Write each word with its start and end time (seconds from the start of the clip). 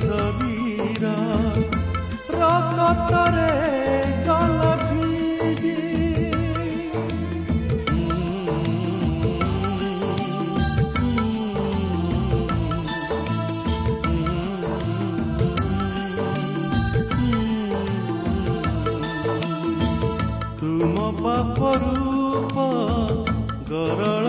صغيرة 0.00 1.16
رغم 2.30 2.78
الطريق 2.94 4.26
على 4.30 4.70
بيدي 4.88 5.80
ତୁମ 20.60 20.96
ପାପ 21.22 21.58
ରୂପ 21.82 22.54
ଗରଳ 23.70 24.21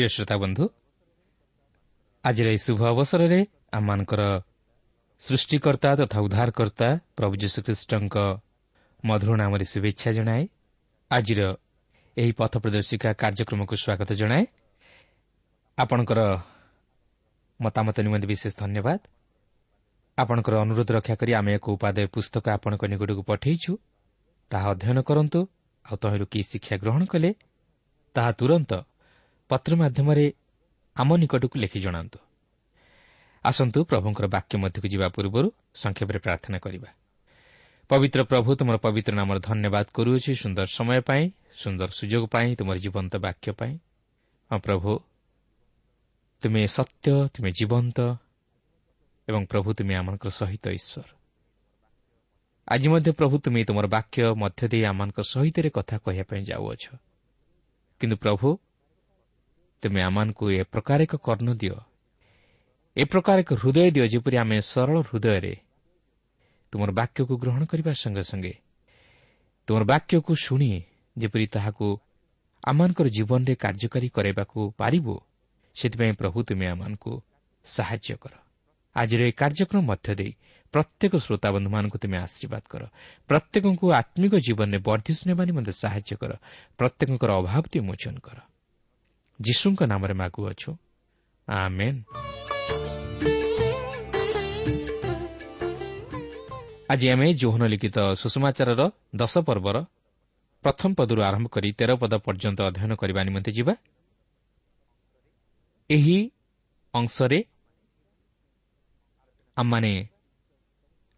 ଶ୍ରୋତା 0.04 0.36
ବନ୍ଧୁ 0.42 0.64
ଆଜିର 2.24 2.46
ଏହି 2.52 2.60
ଶୁଭ 2.66 2.80
ଅବସରରେ 2.92 3.40
ଆମମାନଙ୍କର 3.72 4.22
ସୃଷ୍ଟିକର୍ତ୍ତା 5.22 5.90
ତଥା 6.00 6.18
ଉଦ୍ଧାରକର୍ତ୍ତା 6.20 6.88
ପ୍ରଭୁ 7.16 7.34
ଯୀଶୁଖ୍ରୀଷ୍ଟଙ୍କ 7.42 8.16
ମଧୁର 9.04 9.30
ନାମରେ 9.42 9.64
ଶୁଭେଚ୍ଛା 9.72 10.10
ଜଣାଏ 10.18 10.42
ଆଜିର 11.10 11.40
ଏହି 12.16 12.32
ପଥ 12.40 12.52
ପ୍ରଦର୍ଶିକା 12.62 13.10
କାର୍ଯ୍ୟକ୍ରମକୁ 13.22 13.74
ସ୍ୱାଗତ 13.82 14.10
ଜଣାଏ 14.20 14.44
ଆପଣଙ୍କର 15.78 16.20
ମତାମତ 17.60 17.96
ନିମନ୍ତେ 18.06 18.26
ବିଶେଷ 18.32 18.52
ଧନ୍ୟବାଦ 18.62 19.00
ଆପଣଙ୍କର 20.18 20.54
ଅନୁରୋଧ 20.64 20.88
ରକ୍ଷା 20.96 21.14
କରି 21.20 21.32
ଆମେ 21.40 21.50
ଏକ 21.58 21.66
ଉପାଦେୟ 21.76 22.06
ପୁସ୍ତକ 22.14 22.44
ଆପଣଙ୍କ 22.56 22.82
ନିକଟକୁ 22.92 23.22
ପଠାଇଛୁ 23.30 23.72
ତାହା 24.50 24.66
ଅଧ୍ୟୟନ 24.74 24.98
କରନ୍ତୁ 25.08 25.40
ଆଉ 25.84 25.96
ତହିଁରୁ 26.02 26.26
କି 26.32 26.40
ଶିକ୍ଷା 26.50 26.76
ଗ୍ରହଣ 26.82 27.02
କଲେ 27.12 27.30
ତାହା 28.14 28.30
ତୁରନ୍ତ 28.40 28.72
ପତ୍ର 29.48 29.76
ମାଧ୍ୟମରେ 29.76 30.32
ଆମ 30.96 31.16
ନିକଟକୁ 31.16 31.56
ଲେଖି 31.58 31.80
ଜଣାନ୍ତୁ। 31.80 32.18
ଆସନ୍ତୁ 33.44 33.78
ପ୍ରଭୁଙ୍କର 33.84 34.26
ବାକ୍ୟ 34.26 34.58
ମଧ୍ୟକୁ 34.58 34.88
ଯିବା 34.88 35.08
ପୂର୍ବରୁ 35.08 35.48
ସଂକ୍ଷେପରେ 35.74 36.18
ପ୍ରାର୍ଥନା 36.18 36.58
କରିବା। 36.58 36.90
ପବିତ୍ର 37.88 38.20
ପ୍ରଭୁ 38.22 38.50
ତୁମର 38.56 38.76
ପବିତ୍ର 38.76 39.12
ନାମର 39.14 39.38
ଧନ୍ୟବାଦ 39.38 39.86
କରୁଅଛି 39.94 40.32
ସୁନ୍ଦର 40.34 40.66
ସମୟ 40.66 41.00
ପାଇଁ 41.00 41.24
ସୁନ୍ଦର 41.52 41.88
ସୁଯୋଗ 41.90 42.24
ପାଇଁ 42.26 42.48
ତୁମର 42.56 42.76
ଜୀବନ୍ତ 42.76 43.12
ବାକ୍ୟ 43.16 43.52
ପାଇଁ। 43.52 43.74
ହଁ 44.50 44.58
ପ୍ରଭୁ 44.58 44.90
ତୁମେ 46.42 46.66
ସତ୍ୟ 46.66 47.28
ତୁମେ 47.34 47.50
ଜୀବନ୍ତ 47.50 47.98
ଏବଂ 49.28 49.42
ପ୍ରଭୁ 49.46 49.68
ତୁମେ 49.74 49.94
ଆମମାନଙ୍କ 49.94 50.26
ସହିତ 50.30 50.64
ଈଶ୍ୱର। 50.70 51.08
ଆଜି 52.68 52.88
ମଧ୍ୟ 52.88 53.10
ପ୍ରଭୁ 53.12 53.34
ତୁମେ 53.38 53.64
ତୁମର 53.64 53.86
ବାକ୍ୟ 53.86 54.34
ମଧ୍ୟ 54.34 54.68
ଦେଇ 54.68 54.84
ଆମମାନଙ୍କ 54.84 55.18
ସହିତ 55.22 55.56
କଥା 55.70 55.96
କହିବା 55.98 56.24
ପାଇଁ 56.30 56.42
ଯାଉଅଛ। 56.42 56.84
କିନ୍ତୁ 58.00 58.16
ପ୍ରଭୁ 58.16 58.48
ତୁମେ 59.86 60.00
ଆମମାନଙ୍କୁ 60.02 60.44
ଏ 60.50 60.62
ପ୍ରକାର 60.62 60.98
ଏକ 61.02 61.14
କର୍ଣ୍ଣ 61.16 61.54
ଦିଅ। 61.54 61.78
ଏ 62.96 63.04
ପ୍ରକାର 63.04 63.36
ଏକ 63.40 63.50
ହୃଦୟ 63.54 63.90
ଦିଅ 63.94 64.06
ଯେପରି 64.12 64.36
ଆମେ 64.36 64.56
ସରଳ 64.60 64.96
ହୃଦୟରେ 65.00 65.54
ତୁମର 66.72 66.90
ବାକ୍ୟକୁ 66.90 67.34
ଗ୍ରହଣ 67.38 67.62
କରିବା 67.64 67.92
ସଙ୍ଗେ 67.92 68.22
ସଙ୍ଗେ। 68.22 68.54
ତୁମର 69.66 69.82
ବାକ୍ୟକୁ 69.84 70.32
ଶୁଣି 70.34 70.70
ଯେପରି 71.18 71.46
ତାହାକୁ 71.46 71.86
ଆମମାନଙ୍କର 72.66 73.06
ଜୀବନରେ 73.08 73.54
କାର୍ଯ୍ୟକାରୀ 73.54 74.08
କରାଇବାକୁ 74.08 74.58
ପାରିବୁ 74.80 75.14
ସେଥିପାଇଁ 75.76 76.12
ପ୍ରଭୁ 76.12 76.38
ତୁମେ 76.42 76.66
ଆମମାନଙ୍କୁ 76.66 77.12
ସାହାଯ୍ୟ 77.64 78.16
କର। 78.18 78.32
ଆଜିର 78.96 79.20
ଏହି 79.22 79.32
କାର୍ଯ୍ୟକ୍ରମ 79.32 79.82
ମଧ୍ୟ 79.86 80.14
ଦେଇ 80.14 80.32
ପ୍ରତ୍ୟେକ 80.74 81.12
ଶ୍ରୋତାବନ୍ଧୁମାନଙ୍କୁ 81.16 81.96
ତୁମେ 81.98 82.16
ଆଶୀର୍ବାଦ 82.18 82.64
କର। 82.72 82.82
ପ୍ରତ୍ୟେକଙ୍କୁ 83.28 83.86
ଆତ୍ମିକ 83.92 84.34
ଜୀବନରେ 84.36 84.78
ବର୍ଦ୍ଧିଷ୍ଣୁ 84.78 85.24
ନେବା 85.30 85.42
ନିମନ୍ତେ 85.44 85.72
ସାହାଯ୍ୟ 85.72 86.12
କର। 86.20 86.32
ପ୍ରତ୍ୟେକଙ୍କର 86.78 87.30
ଅଭାବଟି 87.40 87.78
ମୋଚନ 87.80 88.16
କର। 88.18 88.38
ଯୀଶୁଙ୍କ 89.38 89.80
ନାମରେ 89.84 90.14
ମାଗୁଅଛୁ 90.14 90.70
ଆଜି 96.90 97.06
ଆମେ 97.08 97.26
ଯୌହନ 97.34 97.62
ଲିଖିତ 97.66 97.98
ସୁଷମାଚାରର 98.14 98.82
ଦଶ 99.16 99.34
ପର୍ବର 99.48 99.76
ପ୍ରଥମ 100.64 100.90
ପଦରୁ 100.98 101.20
ଆରମ୍ଭ 101.22 101.46
କରି 101.48 101.68
ତେର 101.78 101.90
ପଦ 102.02 102.12
ପର୍ଯ୍ୟନ୍ତ 102.26 102.60
ଅଧ୍ୟୟନ 102.68 102.92
କରିବା 102.96 103.20
ନିମନ୍ତେ 103.22 103.50
ଯିବା 103.52 103.74
ଏହି 105.90 106.18
ଅଂଶରେ 106.94 107.38
ଆମମାନେ 109.56 109.92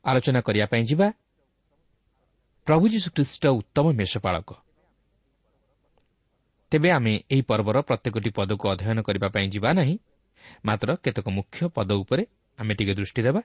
ଆଲୋଚନା 0.05 0.41
କରିବା 0.41 0.67
ପାଇଁ 0.67 0.83
ଯିବା 0.85 1.09
ପ୍ରଭୁ 2.67 2.85
ଯୀଶୁଖ୍ରୀଷ୍ଟ 2.89 3.45
ଉତ୍ତମ 3.59 3.87
ମେଷପାଳକ 3.93 4.51
ତେବେ 6.73 6.89
ଆମେ 6.91 7.13
ଏହି 7.33 7.43
ପର୍ବର 7.51 7.77
ପ୍ରତ୍ୟେକଟି 7.89 8.31
ପଦକୁ 8.31 8.65
ଅଧ୍ୟୟନ 8.69 8.99
କରିବା 9.03 9.29
ପାଇଁ 9.35 9.47
ଯିବା 9.55 9.71
ନାହିଁ। 9.73 9.97
ମାତ୍ର 10.67 10.89
କେତେକ 11.05 11.27
ମୁଖ୍ୟ 11.29 11.59
ପଦ 11.77 11.91
ଉପରେ 12.03 12.23
ଆମେ 12.59 12.73
ଟିକେ 12.75 12.93
ଦୃଷ୍ଟି 12.99 13.21
ଦେବା। 13.23 13.41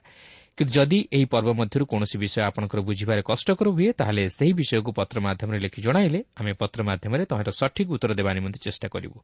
କିନ୍ତୁ 0.58 0.72
ଯଦି 0.76 0.98
ଏହି 1.16 1.26
ପର୍ବ 1.32 1.48
ମଧ୍ୟରୁ 1.60 1.84
କୌଣସି 1.90 2.16
ବିଷୟ 2.18 2.40
ଆପଣଙ୍କର 2.48 2.80
ବୁଝିବାରେ 2.88 3.20
କଷ୍ଟକର 3.30 3.66
ହୁଏ 3.76 3.90
ତାହେଲେ 3.98 4.22
ସେହି 4.38 4.52
ବିଷୟକୁ 4.60 4.90
ପତ୍ର 4.98 5.16
ମାଧ୍ୟମରେ 5.26 5.58
ଲେଖି 5.64 5.80
ଜଣାଇଲେ 5.86 6.20
ଆମେ 6.40 6.52
ପତ୍ର 6.60 6.78
ମାଧ୍ୟମରେ 6.88 7.24
ତହିଁର 7.30 7.50
ସଠିକ୍ 7.60 7.90
ଉତ୍ତର 7.94 8.10
ଦେବା 8.18 8.30
ନିମନ୍ତେ 8.38 8.58
ଚେଷ୍ଟା 8.66 8.86
କରିବୁ। 8.94 9.18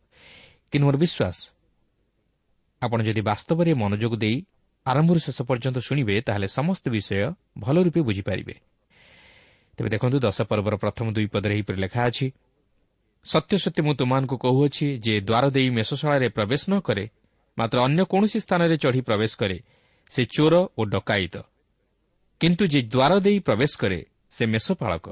କିନ୍ତୁ 0.70 0.84
ମୋର 0.86 0.96
ବିଶ୍ୱାସ 1.04 1.36
ଆପଣ 2.82 2.98
ଯଦି 3.02 3.22
ବାସ୍ତବରେ 3.30 3.70
ମନୋଯୋଗ 3.82 4.14
ଦେଇ 4.16 4.36
ଆରମ୍ଭରୁ 4.86 5.18
ଶେଷ 5.26 5.38
ପର୍ଯ୍ୟନ୍ତ 5.48 5.78
ଶୁଣିବେ 5.78 6.14
ତାହେଲେ 6.26 6.48
ସମସ୍ତ 6.58 6.84
ବିଷୟ 6.88 7.14
ଭଲ 7.58 7.76
ରୂପେ 7.86 8.00
ବୁଝିପାରିବେ। 8.08 8.54
ତେବେ 9.76 9.88
ଦେଖନ୍ତୁ 9.94 10.16
ଦଶ 10.26 10.38
ପର୍ବର 10.50 10.74
ପ୍ରଥମ 10.76 11.06
ଦୁଇ 11.16 11.26
ପଦରେ 11.34 11.52
ଏହିପରି 11.56 11.78
ଲେଖା 11.84 12.00
ଅଛି 12.08 12.26
ସତ୍ୟ 13.24 13.56
ସତ୍ୟ 13.58 13.80
ମୁଁ 13.82 13.94
ତୁମମାନଙ୍କୁ 13.94 14.36
କହୁଅଛି 14.36 14.86
ଯେ 14.98 15.14
ଦ୍ୱାର 15.20 15.44
ଦେଇ 15.50 15.68
ମେଷଶାଳାରେ 15.70 16.28
ପ୍ରବେଶ 16.28 16.62
ନ 16.70 16.74
କରେ 16.80 17.04
ମାତ୍ର 17.58 17.78
ଅନ୍ୟ 17.86 18.02
କୌଣସି 18.04 18.38
ସ୍ଥାନରେ 18.40 18.76
ଚଢ଼ି 18.76 19.00
ପ୍ରବେଶ 19.00 19.32
କରେ 19.36 19.58
ସେ 20.12 20.22
ଚୋର 20.24 20.54
ଓ 20.78 20.82
ଡକାୟିତ। 20.84 21.36
କିନ୍ତୁ 22.40 22.64
ଯେ 22.66 22.80
ଦ୍ୱାର 22.82 23.12
ଦେଇ 23.20 23.38
ପ୍ରବେଶ 23.38 23.72
କରେ 23.78 23.98
ସେ 24.30 24.44
ମେଷପାଳକ। 24.46 25.06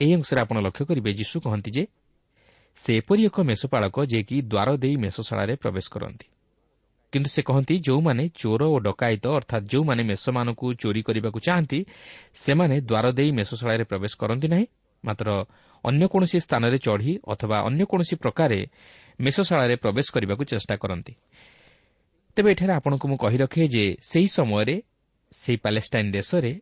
ଏହି 0.00 0.12
ଅଂଶରେ 0.14 0.40
ଆପଣ 0.40 0.56
ଲକ୍ଷ୍ୟ 0.66 0.84
କରିବେ 0.84 1.10
ଯୀଶୁ 1.12 1.36
କହନ୍ତି 1.40 1.70
ଯେ 1.70 1.84
ସେ 2.76 2.90
ଏପରି 2.96 3.22
ଏକ 3.26 3.36
ମେଷପାଳକ 3.40 3.96
ଯିଏକି 4.10 4.36
ଦ୍ୱାର 4.42 4.68
ଦେଇ 4.76 4.96
ମେଷଶାଳାରେ 4.96 5.54
ପ୍ରବେଶ 5.56 5.86
କରନ୍ତି। 5.94 6.26
କିନ୍ତୁ 7.12 7.28
ସେ 7.30 7.42
କହନ୍ତି 7.42 7.74
ଯେଉଁମାନେ 7.86 8.24
ଚୋର 8.34 8.62
ଓ 8.74 8.76
ଡକାୟିତ 8.78 9.24
ଅର୍ଥାତ୍ 9.38 9.64
ଯେଉଁମାନେ 9.70 10.02
ମେଷମାନଙ୍କୁ 10.02 10.66
ଚୋରି 10.74 11.00
କରିବାକୁ 11.02 11.38
ଚାହାନ୍ତି 11.46 11.78
ସେମାନେ 12.34 12.76
ଦ୍ୱାର 12.80 13.06
ଦେଇ 13.12 13.30
ମେଷଶାଳାରେ 13.32 13.84
ପ୍ରବେଶ 13.84 14.12
କରନ୍ତି 14.18 14.48
ନାହିଁ 14.48 14.66
ମାତ୍ର 15.04 15.28
ଅନ୍ୟ 15.84 16.06
କୌଣସି 16.08 16.38
ସ୍ଥାନରେ 16.40 16.78
ଚଢ଼ି 16.78 17.18
ଅଥବା 17.28 17.56
ଅନ୍ୟ 17.62 17.84
କୌଣସି 17.84 18.16
ପ୍ରକାରେ 18.16 18.66
ମେଷଶାଳାରେ 19.20 19.76
ପ୍ରବେଶ 19.76 20.06
କରିବାକୁ 20.12 20.44
ଚେଷ୍ଟା 20.44 20.76
କରନ୍ତି। 20.76 21.14
ତେବେ 22.36 22.50
ଏଠାରେ 22.50 22.72
ଆପଣଙ୍କୁ 22.72 23.06
ମୁଁ 23.08 23.16
କହି 23.16 23.36
ରଖେ 23.36 23.68
ଯେ 23.68 23.84
ସେହି 24.02 24.28
ସମୟରେ 24.28 24.76
ସେହି 25.32 25.56
ପାଲେଷ୍ଟାଇନ୍ 25.56 26.12
ଦେଶରେ 26.12 26.60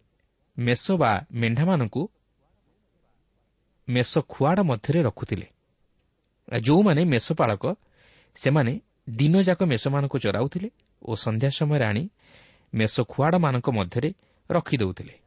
ମେଷ 0.58 0.84
ବା 0.92 1.12
ମେଣ୍ଢାମାନଙ୍କୁ 1.32 2.02
ମେଷ 3.88 4.18
ଖୁଆଡ଼ 4.28 4.60
ମଧ୍ୟରେ 4.62 5.00
ରଖୁଥିଲେ। 5.02 5.46
ଯେଉଁମାନେ 6.60 7.04
ମେଷପାଳକ 7.04 7.64
ସେମାନେ 8.34 8.80
ଦିନଯାକ 9.10 9.60
ମେଷମାନଙ୍କୁ 9.62 10.18
ଚରାଉଥିଲେ 10.18 10.68
ଓ 11.02 11.12
ସନ୍ଧ୍ୟା 11.14 11.50
ସମୟରେ 11.50 11.84
ଆଣି 11.84 12.04
ମେଷ 12.74 12.94
ଖୁଆଡ଼ମାନଙ୍କ 13.08 13.68
ମଧ୍ୟରେ 13.70 14.10
ରଖିଦେଉଥିଲେ। 14.50 15.21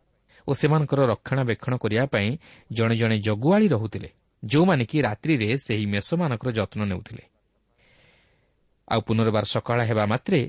ଓ 0.48 0.52
ସେମାନଙ୍କର 0.54 1.00
ରକ୍ଷଣାବେକ୍ଷଣ 1.06 1.74
କରିବା 1.78 2.06
ପାଇଁ 2.06 2.30
ଜଣେ 2.72 2.96
ଜଣେ 2.96 3.18
ଜଗୁଆଳି 3.20 3.68
ରହୁଥିଲେ 3.68 4.10
ଯେଉଁମାନେ 4.44 4.84
କି 4.86 4.98
ରାତ୍ରିରେ 5.02 5.48
ସେହି 5.58 5.86
ମେଷମାନଙ୍କର 5.86 6.50
ଯତ୍ନ 6.52 6.82
ନେଉଥିଲେ। 6.86 7.24
ଆଉ 8.88 9.00
ପୁନର୍ବାର 9.02 9.46
ସକାଳ 9.46 9.80
ହେବା 9.90 10.06
ମାତ୍ରେ 10.06 10.40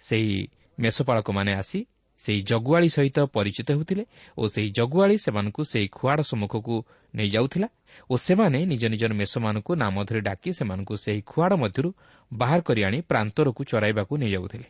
ସେହି 0.00 0.36
ମେଷପାଳକମାନେ 0.78 1.52
ଆସି 1.54 1.80
ସେହି 2.20 2.40
ଜଗୁଆଳି 2.42 2.88
ସହିତ 2.88 3.18
ପରିଚିତ 3.26 3.68
ହେଉଥିଲେ 3.72 4.04
ଓ 4.38 4.42
ସେହି 4.48 4.68
ଜଗୁଆଳି 4.70 5.16
ସେମାନଙ୍କୁ 5.18 5.62
ସେହି 5.64 5.88
ଖୁଆଡ଼ 5.88 6.20
ସମ୍ମୁଖକୁ 6.22 6.74
ନେଇଯାଉଥିଲା 7.14 7.68
ଓ 8.10 8.14
ସେମାନେ 8.16 8.58
ନିଜ 8.66 8.82
ନିଜର 8.92 9.12
ମେଷମାନଙ୍କୁ 9.14 9.72
ନାମ 9.74 9.94
ଧରି 10.04 10.20
ଡାକି 10.20 10.50
ସେମାନଙ୍କୁ 10.52 10.94
ସେହି 11.04 11.20
ଖୁଆଡ଼ 11.30 11.54
ମଧ୍ୟରୁ 11.62 11.90
ବାହାର 12.32 12.60
କରି 12.60 12.80
ଆଣି 12.84 12.98
ପ୍ରାନ୍ତରକୁ 13.10 13.62
ଚରାଇବାକୁ 13.64 14.12
ନେଇଯାଉଥିଲେ 14.16 14.68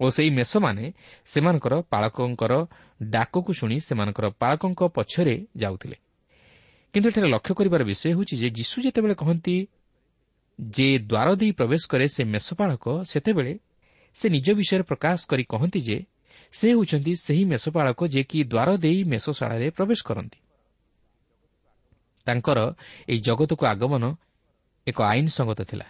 ଓ 0.00 0.04
ସେହି 0.10 0.30
ମେଷମାନେ 0.30 0.92
ସେମାନଙ୍କର 1.24 1.74
ପାଳକଙ୍କର 1.92 2.52
ଡାକକୁ 3.02 3.52
ଶୁଣି 3.52 3.76
ସେମାନଙ୍କର 3.80 4.26
ପାଳକଙ୍କ 4.30 4.80
ପଛରେ 4.88 5.46
ଯାଉଥିଲେ। 5.56 5.96
କିନ୍ତୁ 6.94 7.08
ଏଠାରେ 7.08 7.28
ଲକ୍ଷ୍ୟ 7.28 7.54
କରିବାର 7.54 7.82
ବିଷୟ 7.84 8.08
ହେଉଛି 8.12 8.34
ଯେ 8.36 8.48
ଯୀଶୁ 8.50 8.76
ଯେତେବେଳେ 8.82 9.14
କହନ୍ତି 9.14 9.56
ଯେ 10.58 10.88
ଦ୍ୱାର 10.98 11.28
ଦେଇ 11.36 11.52
ପ୍ରବେଶ 11.52 11.82
କରେ 11.88 12.06
ସେ 12.08 12.22
ମେଷପାଳକ 12.24 12.84
ସେତେବେଳେ 13.04 13.52
ସେ 14.16 14.26
ନିଜ 14.28 14.46
ବିଷୟରେ 14.52 14.82
ପ୍ରକାଶ 14.82 15.18
କରି 15.28 15.44
କହନ୍ତି 15.44 15.80
ଯେ 15.80 15.98
ସେ 16.52 16.66
ହେଉଛନ୍ତି 16.70 17.12
ସେହି 17.16 17.44
ମେଷପାଳକ 17.44 18.00
ଯିଏକି 18.06 18.38
ଦ୍ୱାର 18.44 18.68
ଦେଇ 18.76 18.98
ମେଷଶାଳାରେ 19.04 19.66
ପ୍ରବେଶ 19.70 20.00
କରନ୍ତି। 20.04 20.38
ତାଙ୍କର 22.26 22.58
ଏହି 23.08 23.20
ଜଗତକୁ 23.20 23.62
ଆଗମନ 23.66 24.04
ଏକ 24.86 24.98
ଆଇନ 25.02 25.26
ସଙ୍ଗତ 25.26 25.60
ଥିଲା। 25.62 25.86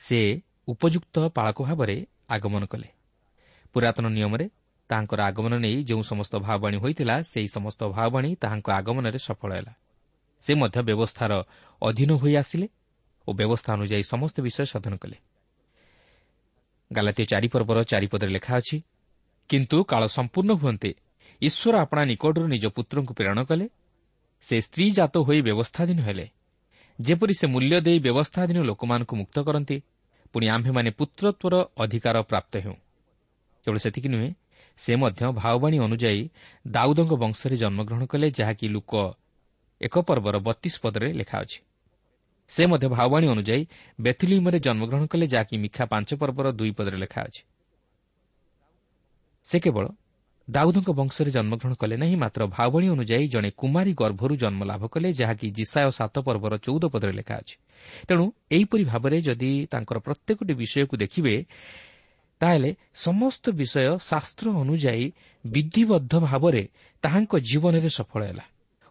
ସେ 0.00 0.20
ଉପଯୁକ୍ତ 0.68 1.16
ପାଳକ 1.28 1.58
ଭାବରେ 1.62 1.96
ଆଗମନ 2.34 2.62
କଲେ। 2.66 2.88
ପୁରାତନ 3.72 4.06
ନିୟମରେ 4.16 4.46
ତାହାଙ୍କର 4.90 5.20
ଆଗମନ 5.30 5.52
ନେଇ 5.64 5.76
ଯେଉଁ 5.88 6.02
ସମସ୍ତ 6.02 6.32
ଭାବବାଣୀ 6.46 6.76
ହୋଇଥିଲା 6.82 7.16
ସେହି 7.22 7.48
ସମସ୍ତ 7.56 7.80
ଭାବବାଣୀ 7.96 8.30
ତାହାଙ୍କ 8.42 8.68
ଆଗମନରେ 8.78 9.18
ସଫଳ 9.18 9.50
ହେଲା। 9.58 9.72
ସେ 10.42 10.52
ମଧ୍ୟ 10.54 10.78
ବ୍ୟବସ୍ଥାର 10.88 11.32
ଅଧୀନ 11.82 12.10
ହୋଇ 12.12 12.34
ଆସିଲେ 12.36 12.66
ଓ 13.28 13.30
ବ୍ୟବସ୍ଥା 13.32 13.70
ଅନୁଯାୟୀ 13.76 14.04
ସମସ୍ତ 14.12 14.36
ବିଷୟ 14.46 14.64
ସାଧନ 14.72 14.94
କଲେ। 15.02 15.16
ଗାଲାତୀୟ 16.90 17.24
ଚାରିପର୍ବର 17.24 17.78
ଚାରିପଦରେ 17.82 18.30
ଲେଖା 18.36 18.52
ଅଛି 18.56 18.76
କିନ୍ତୁ 19.50 19.76
କାଳ 19.84 20.02
ସମ୍ପୂର୍ଣ୍ଣ 20.16 20.52
ହୁଅନ୍ତେ 20.52 20.90
ଈଶ୍ୱର 21.42 21.74
ଆପଣା 21.84 22.02
ନିକଟରୁ 22.04 22.46
ନିଜ 22.46 22.64
ପୁତ୍ରଙ୍କୁ 22.76 23.12
ପ୍ରେରଣ 23.14 23.38
କଲେ। 23.44 23.66
ସେ 24.44 24.56
ସ୍ତ୍ରୀ 24.60 24.86
ଜାତ 24.90 25.14
ହୋଇ 25.18 25.40
ବ୍ୟବସ୍ଥାଧୀନ 25.42 25.98
ହେଲେ। 26.00 26.26
ଯେପରି 26.98 27.34
ସେ 27.34 27.46
ମୂଲ୍ୟ 27.46 27.76
ଦେଇ 27.80 27.98
ବ୍ୟବସ୍ଥାଧୀନ 27.98 28.58
ଲୋକମାନଙ୍କୁ 28.62 29.14
ମୁକ୍ତ 29.16 29.36
କରନ୍ତି 29.38 29.76
ପୁଣି 30.32 30.46
ଆମ୍ଭେମାନେ 30.48 30.90
ପୁତ୍ରତ୍ୱର 30.90 31.54
ଅଧିକାର 31.76 32.16
ପ୍ରାପ୍ତ 32.22 32.52
ହେଉ। 32.58 32.76
କେବଳ 33.66 33.78
ସେତିକି 33.78 34.08
ନୁହେଁ 34.08 34.30
ସେ 34.78 34.92
ମଧ୍ୟ 34.96 35.32
ଭାଓବାଣୀ 35.32 35.78
ଅନୁଯାୟୀ 35.78 36.22
ଦାଉଦଙ୍କ 36.66 37.12
ବଂଶରେ 37.14 37.56
ଜନ୍ମଗ୍ରହଣ 37.56 38.02
କଲେ 38.06 38.26
ଯାହାକି 38.30 38.66
ଲୋକ 38.68 38.92
ଏକ 39.80 39.94
ପର୍ବର 39.98 40.36
ବତିଶ 40.38 40.74
ପଦରେ 40.82 41.08
ଲେଖା 41.12 41.36
ଅଛି। 41.38 41.58
ସେ 42.50 42.62
ମଧ୍ୟ 42.66 42.86
ଭାଓବାଣୀ 42.88 43.26
ଅନୁଯାୟୀ 43.26 43.62
ବେଥୁଲିମରେ 44.00 44.58
ଜନ୍ମଗ୍ରହଣ 44.58 45.04
କଲେ 45.06 45.26
ଯାହାକି 45.26 45.54
ମିଖା 45.56 45.84
ପାଞ୍ଚ 45.86 46.10
ପର୍ବର 46.14 46.46
ଦୁଇ 46.52 46.70
ପଦରେ 46.70 46.96
ଲେଖା 46.96 47.20
ଅଛି। 47.22 47.42
ସେ 49.46 49.56
କେବଳ 49.60 49.86
ଦାଉଦଙ୍କ 50.50 50.90
ବଂଶରେ 50.90 51.30
ଜନ୍ମଗ୍ରହଣ 51.30 51.74
କଲେ 51.74 51.96
ନାହିଁ 51.96 52.16
ମାତ୍ର 52.16 52.42
ଭାବଣୀ 52.46 52.86
ଅନୁଯାୟୀ 52.88 53.26
ଜଣେ 53.28 53.50
କୁମାରୀ 53.50 53.92
ଗର୍ଭରୁ 53.94 54.34
ଜନ୍ମ 54.36 54.60
ଲାଭ 54.64 54.82
କଲେ 54.86 55.08
ଯାହାକି 55.12 55.46
ଜିସାୟ 55.50 55.90
ସାତ 55.90 56.14
ପର୍ବର 56.18 56.52
ଚଉଦ 56.58 56.84
ପଦରେ 56.92 57.12
ଲେଖା 57.12 57.34
ଅଛି। 57.36 57.56
ତେଣୁ 58.08 58.24
ଏହିପରି 58.50 58.84
ଭାବରେ 58.84 59.18
ଯଦି 59.20 59.52
ତାଙ୍କର 59.70 59.98
ପ୍ରତ୍ୟେକଟି 59.98 60.52
ବିଷୟକୁ 60.54 60.94
ଦେଖିବେ 60.96 61.34
ତାହେଲେ 62.40 62.70
ସମସ୍ତ 62.94 63.44
ବିଷୟ 63.50 63.86
ଶାସ୍ତ୍ର 64.10 64.46
ଅନୁଯାୟୀ 64.62 65.04
ବିଧିବଦ୍ଧ 65.44 66.12
ଭାବରେ 66.26 66.62
ତାହାଙ୍କ 67.02 67.32
ଜୀବନରେ 67.50 67.90
ସଫଳ 67.98 68.22
ହେଲା 68.26 68.44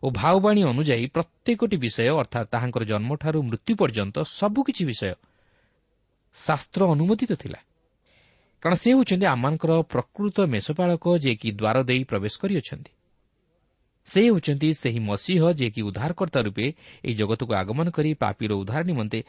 ଓ 0.03 0.07
ଭାଓବାଣୀ 0.12 0.62
ଅନୁଯାୟୀ 0.63 1.05
ପ୍ରତ୍ୟେକଟି 1.15 1.77
ବିଷୟ 1.77 2.07
ଅର୍ଥାତ୍ 2.21 2.48
ତାହାଙ୍କର 2.53 2.83
ଜନ୍ମଠାରୁ 2.83 3.39
ମୃତ୍ୟୁ 3.50 3.74
ପର୍ଯ୍ୟନ୍ତ 3.81 4.15
ସବୁକିଛି 4.39 4.83
ବିଷୟ 4.86 5.13
ଶାସ୍ତ୍ର 6.38 6.81
ଅନୁମୋଦିତ 6.93 7.31
ଥିଲା। 7.33 7.60
କାରଣ 8.63 8.75
ସେ 8.75 8.89
ହେଉଛନ୍ତି 8.93 9.25
ଆମମାନଙ୍କର 9.25 9.71
ପ୍ରକୃତ 9.93 10.38
ମେଷପାଳକ 10.53 11.05
ଯିଏକି 11.24 11.50
ଦ୍ୱାର 11.51 11.77
ଦେଇ 11.89 12.01
ପ୍ରବେଶ 12.03 12.33
କରିଅଛନ୍ତି। 12.41 12.91
ସେ 14.05 14.22
ହେଉଛନ୍ତି 14.22 14.70
ସେହି 14.74 15.00
ମସିହ 15.00 15.41
ଯିଏକି 15.51 15.81
ଉଦ୍ଧାରକର୍ତ୍ତା 15.81 16.39
ରୂପେ 16.41 16.65
ଏହି 17.05 17.13
ଜଗତକୁ 17.13 17.51
ଆଗମନ 17.53 17.88
କରି 17.89 18.10
ପାପିର 18.13 18.51
ଉଦ୍ଧାର 18.53 18.84
ନିମନ୍ତେ 18.84 19.20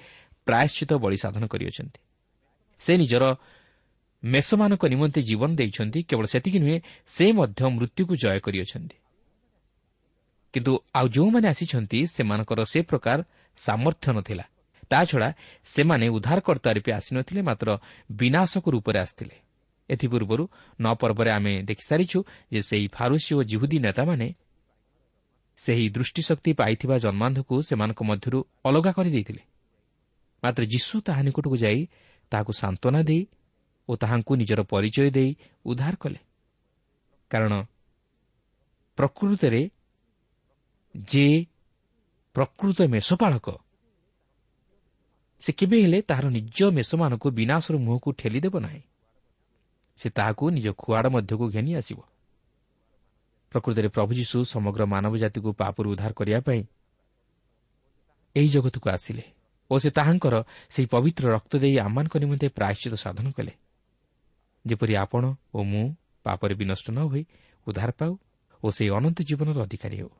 ପ୍ରାୟଶ୍ଚିତ 0.46 0.92
ବଳି 0.94 1.16
ସାଧନ 1.16 1.44
କରିଅଛନ୍ତି। 1.46 2.00
ସେ 2.80 2.92
ନିଜର 2.96 3.24
ମେଷମାନଙ୍କ 4.24 4.84
ନିମନ୍ତେ 4.86 5.20
ଜୀବନ 5.22 5.50
ଦେଇଛନ୍ତି 5.54 5.98
କେବଳ 6.02 6.24
ସେତିକି 6.24 6.58
ନୁହେଁ 6.58 6.78
ସେ 7.06 7.24
ମଧ୍ୟ 7.32 7.60
ମୃତ୍ୟୁକୁ 7.76 8.14
ଜୟ 8.16 8.38
କରିଅଛନ୍ତି। 8.40 8.96
କିନ୍ତୁ 10.54 10.72
ଆଉ 10.94 11.06
ଯେଉଁମାନେ 11.08 11.46
ଆସିଛନ୍ତି 11.48 11.98
ସେମାନଙ୍କର 12.06 12.60
ସେ 12.64 12.80
ପ୍ରକାର 12.82 13.18
ସାମର୍ଥ୍ୟ 13.56 14.08
ନଥିଲା। 14.12 14.44
ତାଛଡ଼ା 14.90 15.28
ସେମାନେ 15.64 16.06
ଉଦ୍ଧାରକର୍ତ୍ତା 16.08 16.70
ରୂପେ 16.72 16.90
ଆସିନଥିଲେ 16.92 17.42
ମାତ୍ର 17.42 17.68
ବିନାଶକ 18.12 18.64
ରୂପରେ 18.68 18.98
ଆସିଥିଲେ। 18.98 19.36
ଏଥିପୂର୍ବରୁ 19.88 20.44
ନଅ 20.80 20.94
ପର୍ବରେ 20.94 21.30
ଆମେ 21.30 21.52
ଦେଖିସାରିଛୁ 21.62 22.18
ଯେ 22.52 22.60
ସେହି 22.62 22.86
ଫାରୁସି 22.88 23.30
ଓ 23.34 23.40
ଜିହୁଦୀ 23.42 23.78
ନେତାମାନେ 23.78 24.26
ସେହି 25.56 25.88
ଦୃଷ୍ଟିଶକ୍ତି 25.88 26.52
ପାଇଥିବା 26.52 26.98
ଜନ୍ମାନ୍ଧକୁ 26.98 27.62
ସେମାନଙ୍କ 27.62 28.02
ମଧ୍ୟରୁ 28.02 28.38
ଅଲଗା 28.64 28.92
କରିଦେଇଥିଲେ। 28.92 29.42
ମାତ୍ର 30.42 30.62
ଯୀଶୁ 30.64 31.00
ତାହା 31.00 31.22
ନିକଟକୁ 31.22 31.56
ଯାଇ 31.56 31.80
ତାହାକୁ 32.30 32.52
ସାନ୍ତ୍ୱନା 32.52 33.02
ଦେଇ 33.02 33.26
ଓ 33.88 33.96
ତାହାଙ୍କୁ 33.96 34.32
ନିଜର 34.36 34.60
ପରିଚୟ 34.62 35.10
ଦେଇ 35.10 35.30
ଉଦ୍ଧାର 35.64 35.94
କଲେ। 35.96 36.18
କାରଣ 37.30 37.52
ପ୍ରକୃତରେ 38.96 39.70
ଯେ 40.94 41.46
ପ୍ରକୃତ 42.34 42.78
ମେଷପାଳକ 42.86 43.46
ସେ 45.40 45.52
କେବେ 45.52 45.76
ହେଲେ 45.82 46.02
ତାହାର 46.02 46.26
ନିଜ 46.28 46.58
ମେଷମାନଙ୍କୁ 46.70 47.28
ବିନାଶର 47.30 47.76
ମୁହଁକୁ 47.76 48.08
ଠେଲିଦେବ 48.12 48.54
ନାହିଁ। 48.60 48.82
ସେ 49.96 50.10
ତାହାକୁ 50.10 50.50
ନିଜ 50.50 50.66
ଖୁଆଡ଼ 50.78 51.06
ମଧ୍ୟକୁ 51.08 51.44
ଘେନି 51.50 51.74
ଆସିବ। 51.74 51.98
ପ୍ରକୃତରେ 53.52 53.88
ପ୍ରଭୁ 53.88 54.12
ଯୀଶୁ 54.14 54.38
ସମଗ୍ର 54.44 54.82
ମାନବ 54.86 55.12
ଜାତିକୁ 55.22 55.48
ପାପରୁ 55.52 55.86
ଉଦ୍ଧାର 55.92 56.12
କରିବା 56.12 56.40
ପାଇଁ 56.40 56.62
ଏହି 58.36 58.48
ଜଗତକୁ 58.48 58.86
ଆସିଲେ 58.90 59.24
ଓ 59.70 59.74
ସେ 59.78 59.90
ତାହାଙ୍କର 59.90 60.34
ସେହି 60.74 60.86
ପବିତ୍ର 60.86 61.24
ରକ୍ତ 61.36 61.52
ଦେଇ 61.62 61.76
ଆମମାନଙ୍କ 61.78 62.14
ନିମନ୍ତେ 62.16 62.48
ପ୍ରାୟଶ୍ଚିତ 62.48 62.94
ସାଧନ 62.94 63.26
କଲେ। 63.30 63.52
ଯେପରି 64.64 64.94
ଆପଣ 64.96 65.24
ଓ 65.54 65.58
ମୁଁ 65.62 65.84
ପାପରେ 66.24 66.54
ବିନଷ୍ଟ 66.54 66.86
ନ 66.90 66.98
ହୋଇ 67.08 67.22
ଉଦ୍ଧାର 67.66 67.90
ପାଉ 67.90 68.12
ଓ 68.62 68.66
ସେହି 68.70 68.90
ଅନନ୍ତ 68.90 69.18
ଜୀବନର 69.22 69.58
ଅଧିକାରୀ 69.62 69.96
ହେଉ। 69.96 70.10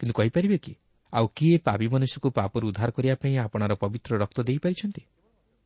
କିନ୍ତୁ 0.00 0.12
କହିପାରିବେ 0.14 0.58
କି 0.58 0.72
ଆଉ 1.12 1.26
କିଏ 1.36 1.56
ପାପି 1.58 1.86
ମନୁଷ୍ୟକୁ 1.88 2.28
ପାପରୁ 2.30 2.64
ଉଦ୍ଧାର 2.68 2.90
କରିବା 2.90 3.14
ପାଇଁ 3.14 3.34
ଆପଣାର 3.38 3.72
ପବିତ୍ର 3.74 4.12
ରକ୍ତ 4.18 4.38
ଦେଇପାରିଛନ୍ତି 4.48 5.02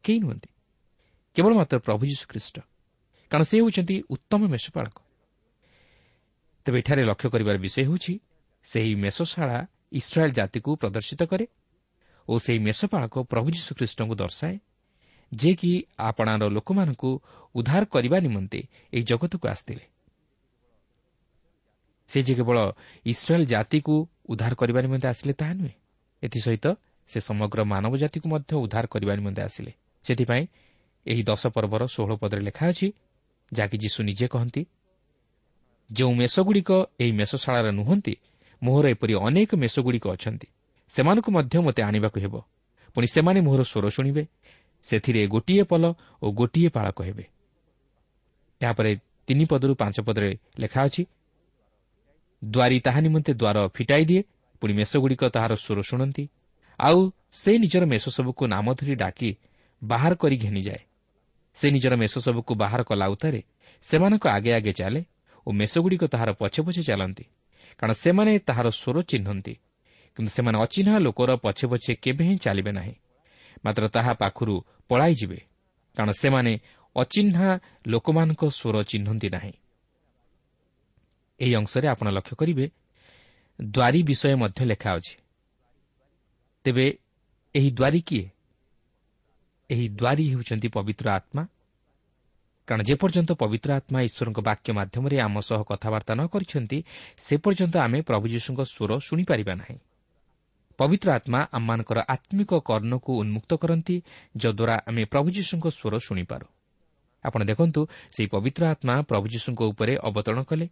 କେହି 0.05 0.19
ନୁହନ୍ତି। 0.19 0.51
କେବଳ 1.37 1.53
ମାତ୍ର 1.55 1.77
ପ୍ରଭୁ 1.79 2.03
ଯୀଶୁ 2.11 2.25
ଖ୍ରୀଷ୍ଟ। 2.29 2.57
କାରଣ 3.31 3.45
ସେ 3.45 3.55
ହେଉଛନ୍ତି 3.59 3.97
ଉତ୍ତମ 4.11 4.41
ମେଷପାଳକ। 4.49 4.97
ତେବେ 6.69 6.79
ଏଠାରେ 6.79 7.03
ଲକ୍ଷ୍ୟ 7.05 7.29
କରିବାର 7.33 7.57
ବିଷୟ 7.59 7.81
ହେଉଛି 7.89 8.15
ସେହି 8.67 8.93
ମେଷଶାଳା 8.95 9.59
ଇସ୍ରାଏଲ୍ 9.93 10.33
ଜାତିକୁ 10.33 10.71
ପ୍ରଦର୍ଶିତ 10.77 11.21
କରେ 11.25 11.47
ଓ 12.29 12.33
ସେହି 12.45 12.59
ମେଷପାଳକ 12.59 13.15
ପ୍ରଭୁ 13.25 13.49
ଯୀଶୁଖ୍ରୀଷ୍ଟଙ୍କୁ 13.57 14.15
ଦର୍ଶାଏ 14.15 14.55
ଯେ 15.33 15.53
କି 15.55 15.73
ଆପଣାର 15.99 16.43
ଲୋକମାନଙ୍କୁ 16.49 17.11
ଉଦ୍ଧାର 17.55 17.83
କରିବା 17.85 18.19
ନିମନ୍ତେ 18.21 18.61
ଏହି 18.93 19.05
ଜଗତକୁ 19.11 19.45
ଆସିଥିଲେ। 19.49 19.85
ସେ 22.11 22.19
ଯେ 22.23 22.35
କେବଳ 22.35 22.59
ଇସ୍ରାଏଲ୍ 23.07 23.47
ଜାତିକୁ 23.47 23.95
ଉଦ୍ଧାର 24.29 24.53
କରିବା 24.55 24.81
ନିମନ୍ତେ 24.85 25.07
ଆସିଲେ 25.09 25.33
ତାହା 25.41 25.53
ନୁହେଁ 25.55 25.75
ଏଥିସହିତ 26.23 26.67
ସେ 27.09 27.19
ସମଗ୍ର 27.21 27.59
ମାନବ 27.65 27.93
ଜାତିକୁ 27.97 28.27
ମଧ୍ୟ 28.29 28.53
ଉଦ୍ଧାର 28.65 28.85
କରିବା 28.87 29.13
ନିମନ୍ତେ 29.17 29.43
ଆସିଲେ। 29.43 29.73
ସେଥିପାଇଁ 30.05 30.45
ଏହି 31.07 31.23
ଦଶ 31.23 31.43
ପର୍ବର 31.57 31.83
ଷୋହଳ 31.95 32.13
ପଦରେ 32.23 32.43
ଲେଖା 32.49 32.65
ଅଛି 32.69 32.89
ଯାହାକି 33.53 33.77
ଯୀଶୁ 33.85 33.99
ନିଜେ 34.09 34.27
କହନ୍ତି 34.29 34.63
ଯେଉଁ 35.91 36.13
ମେଷଗୁଡ଼ିକ 36.15 36.71
ଏହି 37.01 37.13
ମେଷଶାଳାରେ 37.13 37.71
ନୁହନ୍ତି 37.71 38.15
ମୋହର 38.63 38.85
ଏପରି 38.89 39.15
ଅନେକ 39.27 39.51
ମେଷଗୁଡ଼ିକ 39.55 40.07
ଅଛନ୍ତି। 40.09 40.47
ସେମାନଙ୍କୁ 40.93 41.31
ମଧ୍ୟ 41.33 41.55
ମୋତେ 41.67 41.83
ଆଣିବାକୁ 41.83 42.19
ହେବ। 42.21 42.35
ପୁଣି 42.95 43.07
ସେମାନେ 43.07 43.41
ମୋହର 43.41 43.63
ସ୍ୱର 43.63 43.87
ଶୁଣିବେ 43.91 44.23
ସେଥିରେ 44.85 45.21
ଗୋଟିଏ 45.27 45.63
ପଲ 45.63 45.85
ଓ 46.23 46.27
ଗୋଟିଏ 46.33 46.69
ପାଳକ 46.69 46.99
ହେବେ। 47.03 47.25
ଏହାପରେ 48.61 48.91
ତିନି 49.27 49.45
ପଦରୁ 49.45 49.73
ପାଞ୍ଚ 49.75 49.97
ପଦରେ 50.01 50.31
ଲେଖା 50.59 50.81
ଅଛି 50.85 51.03
ଦ୍ୱାରୀ 52.43 52.79
ତାହା 52.81 53.01
ନିମନ୍ତେ 53.01 53.33
ଦ୍ୱାର 53.35 53.57
ଫିଟାଇ 53.77 54.05
ଦିଏ 54.05 54.23
ପୁଣି 54.63 54.73
ମେଷଗୁଡ଼ିକ 54.75 55.23
ତାହାର 55.35 55.53
ସ୍ୱର 55.55 55.79
ଶୁଣନ୍ତି 55.83 56.25
ଆଉ 56.79 56.99
ସେ 57.33 57.51
ନିଜର 57.59 57.85
ମେଷ 57.87 58.05
ସବୁକୁ 58.09 58.43
ନାମ 58.47 58.67
ଧରି 58.75 58.95
ଡାକି 58.95 59.31
ବାହାର 59.83 60.13
କରି 60.15 60.37
ଘେନିଯାଏ। 60.37 60.83
ସେ 61.57 61.67
ନିଜର 61.71 61.95
ମେଷ 61.97 62.15
ସବୁକୁ 62.19 62.53
ବାହାର 62.55 62.81
କଲା 62.83 63.07
ଉତ୍ତାରେ 63.15 63.41
ସେମାନଙ୍କ 63.83 64.25
ଆଗେ 64.37 64.51
ଆଗେ 64.53 64.73
ଚାଲେ 64.73 65.01
ଓ 65.47 65.53
ମେଷଗୁଡ଼ିକ 65.53 66.05
ତାହାର 66.05 66.31
ପଛେ 66.33 66.63
ପଛେ 66.63 66.83
ଚାଲନ୍ତି। 66.83 67.25
କାରଣ 67.79 67.93
ସେମାନେ 67.93 68.39
ତାହାର 68.39 68.71
ସ୍ୱର 68.71 69.03
ଚିହ୍ନନ୍ତି। 69.03 69.55
କିନ୍ତୁ 70.17 70.31
ସେମାନେ 70.31 70.59
ଅଚିହ୍ନା 70.59 70.99
ଲୋକର 70.99 71.37
ପଛେ 71.37 71.67
ପଛେ 71.67 71.95
କେବେ 71.95 72.25
ହିଁ 72.25 72.37
ଚାଲିବେ 72.39 72.73
ନାହିଁ। 72.73 72.95
ମାତ୍ର 73.65 73.89
ତାହା 73.89 74.13
ପାଖରୁ 74.15 74.65
ପଳାଇଯିବେ। 74.89 75.41
କାରଣ 75.97 76.11
ସେମାନେ 76.11 76.61
ଅଚିହ୍ନା 76.97 77.61
ଲୋକମାନଙ୍କ 77.87 78.43
ସ୍ୱର 78.49 78.83
ଚିହ୍ନନ୍ତି 78.83 79.29
ନାହିଁ। 79.31 79.53
ଏହି 81.41 81.55
ଅଂଶରେ 81.55 81.89
ଆପଣ 81.89 82.09
ଲକ୍ଷ୍ୟ 82.09 82.35
କରିବେ 82.37 82.71
ଦ୍ୱାରୀ 83.63 84.03
ବିଷୟ 84.03 84.37
ମଧ୍ୟ 84.37 84.65
ଲେଖା 84.65 84.91
ଅଛି। 84.95 85.17
ତେବେ 86.65 86.99
ଏହି 87.55 87.71
ଦ୍ୱାରୀ 87.71 88.01
କିଏ? 88.01 88.31
ଏହି 89.71 89.89
ଦ୍ୱାରୀ 89.89 90.25
ହେଉଛନ୍ତି 90.31 90.69
ପବିତ୍ର 90.69 91.11
ଆତ୍ମା। 91.11 91.49
କାରଣ 92.69 92.83
ଯେପର୍ଯ୍ୟନ୍ତ 92.83 93.31
ପବିତ୍ର 93.33 93.71
ଆତ୍ମା 93.73 93.99
ଈଶ୍ୱରଙ୍କ 94.01 94.39
ବାକ୍ୟ 94.41 94.69
ମାଧ୍ୟମରେ 94.73 95.17
ଆମ 95.21 95.37
ସହ 95.41 95.61
କଥାବାର୍ତ୍ତା 95.71 96.13
ନ 96.15 96.23
କରିଛନ୍ତି 96.29 96.79
ସେ 97.19 97.35
ପର୍ଯ୍ୟନ୍ତ 97.45 97.75
ଆମେ 97.87 97.99
ପ୍ରଭୁ 98.09 98.25
ଯୀଶୁଙ୍କ 98.29 98.61
ସ୍ୱର 98.73 98.91
ଶୁଣିପାରିବା 99.01 99.55
ନାହିଁ। 99.55 99.79
ପବିତ୍ର 100.79 101.09
ଆତ୍ମା 101.11 101.41
ଆମମାନଙ୍କର 101.53 101.99
ଆତ୍ମିକ 102.09 102.51
କର୍ଣ୍ଣକୁ 102.69 103.11
ଉନ୍ମୁକ୍ତ 103.23 103.53
କରନ୍ତି 103.63 103.97
ଯଦ୍ୱାରା 104.37 104.77
ଆମେ 104.89 105.03
ପ୍ରଭୁ 105.05 105.29
ଯୀଶୁଙ୍କ 105.31 105.67
ସ୍ୱର 105.71 105.95
ଶୁଣିପାରୁ। 105.99 106.47
ଆପଣ 107.25 107.41
ଦେଖନ୍ତୁ 107.45 107.81
ସେହି 108.15 108.29
ପବିତ୍ର 108.29 108.63
ଆତ୍ମା 108.69 108.95
ପ୍ରଭୁ 109.03 109.27
ଯୀଶୁଙ୍କ 109.35 109.61
ଉପରେ 109.73 109.93
ଅବତରଣ 110.09 110.41
କଲେ 110.43 110.67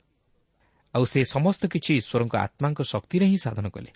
ଆଉ 0.95 1.05
ସେ 1.05 1.21
ସମସ୍ତ 1.35 1.63
କିଛି 1.73 1.93
ଈଶ୍ୱରଙ୍କ 2.01 2.35
ଆତ୍ମାଙ୍କ 2.37 2.81
ଶକ୍ତିରେ 2.93 3.27
ହିଁ 3.27 3.39
ସାଧନ 3.39 3.67
କଲେ। 3.69 3.91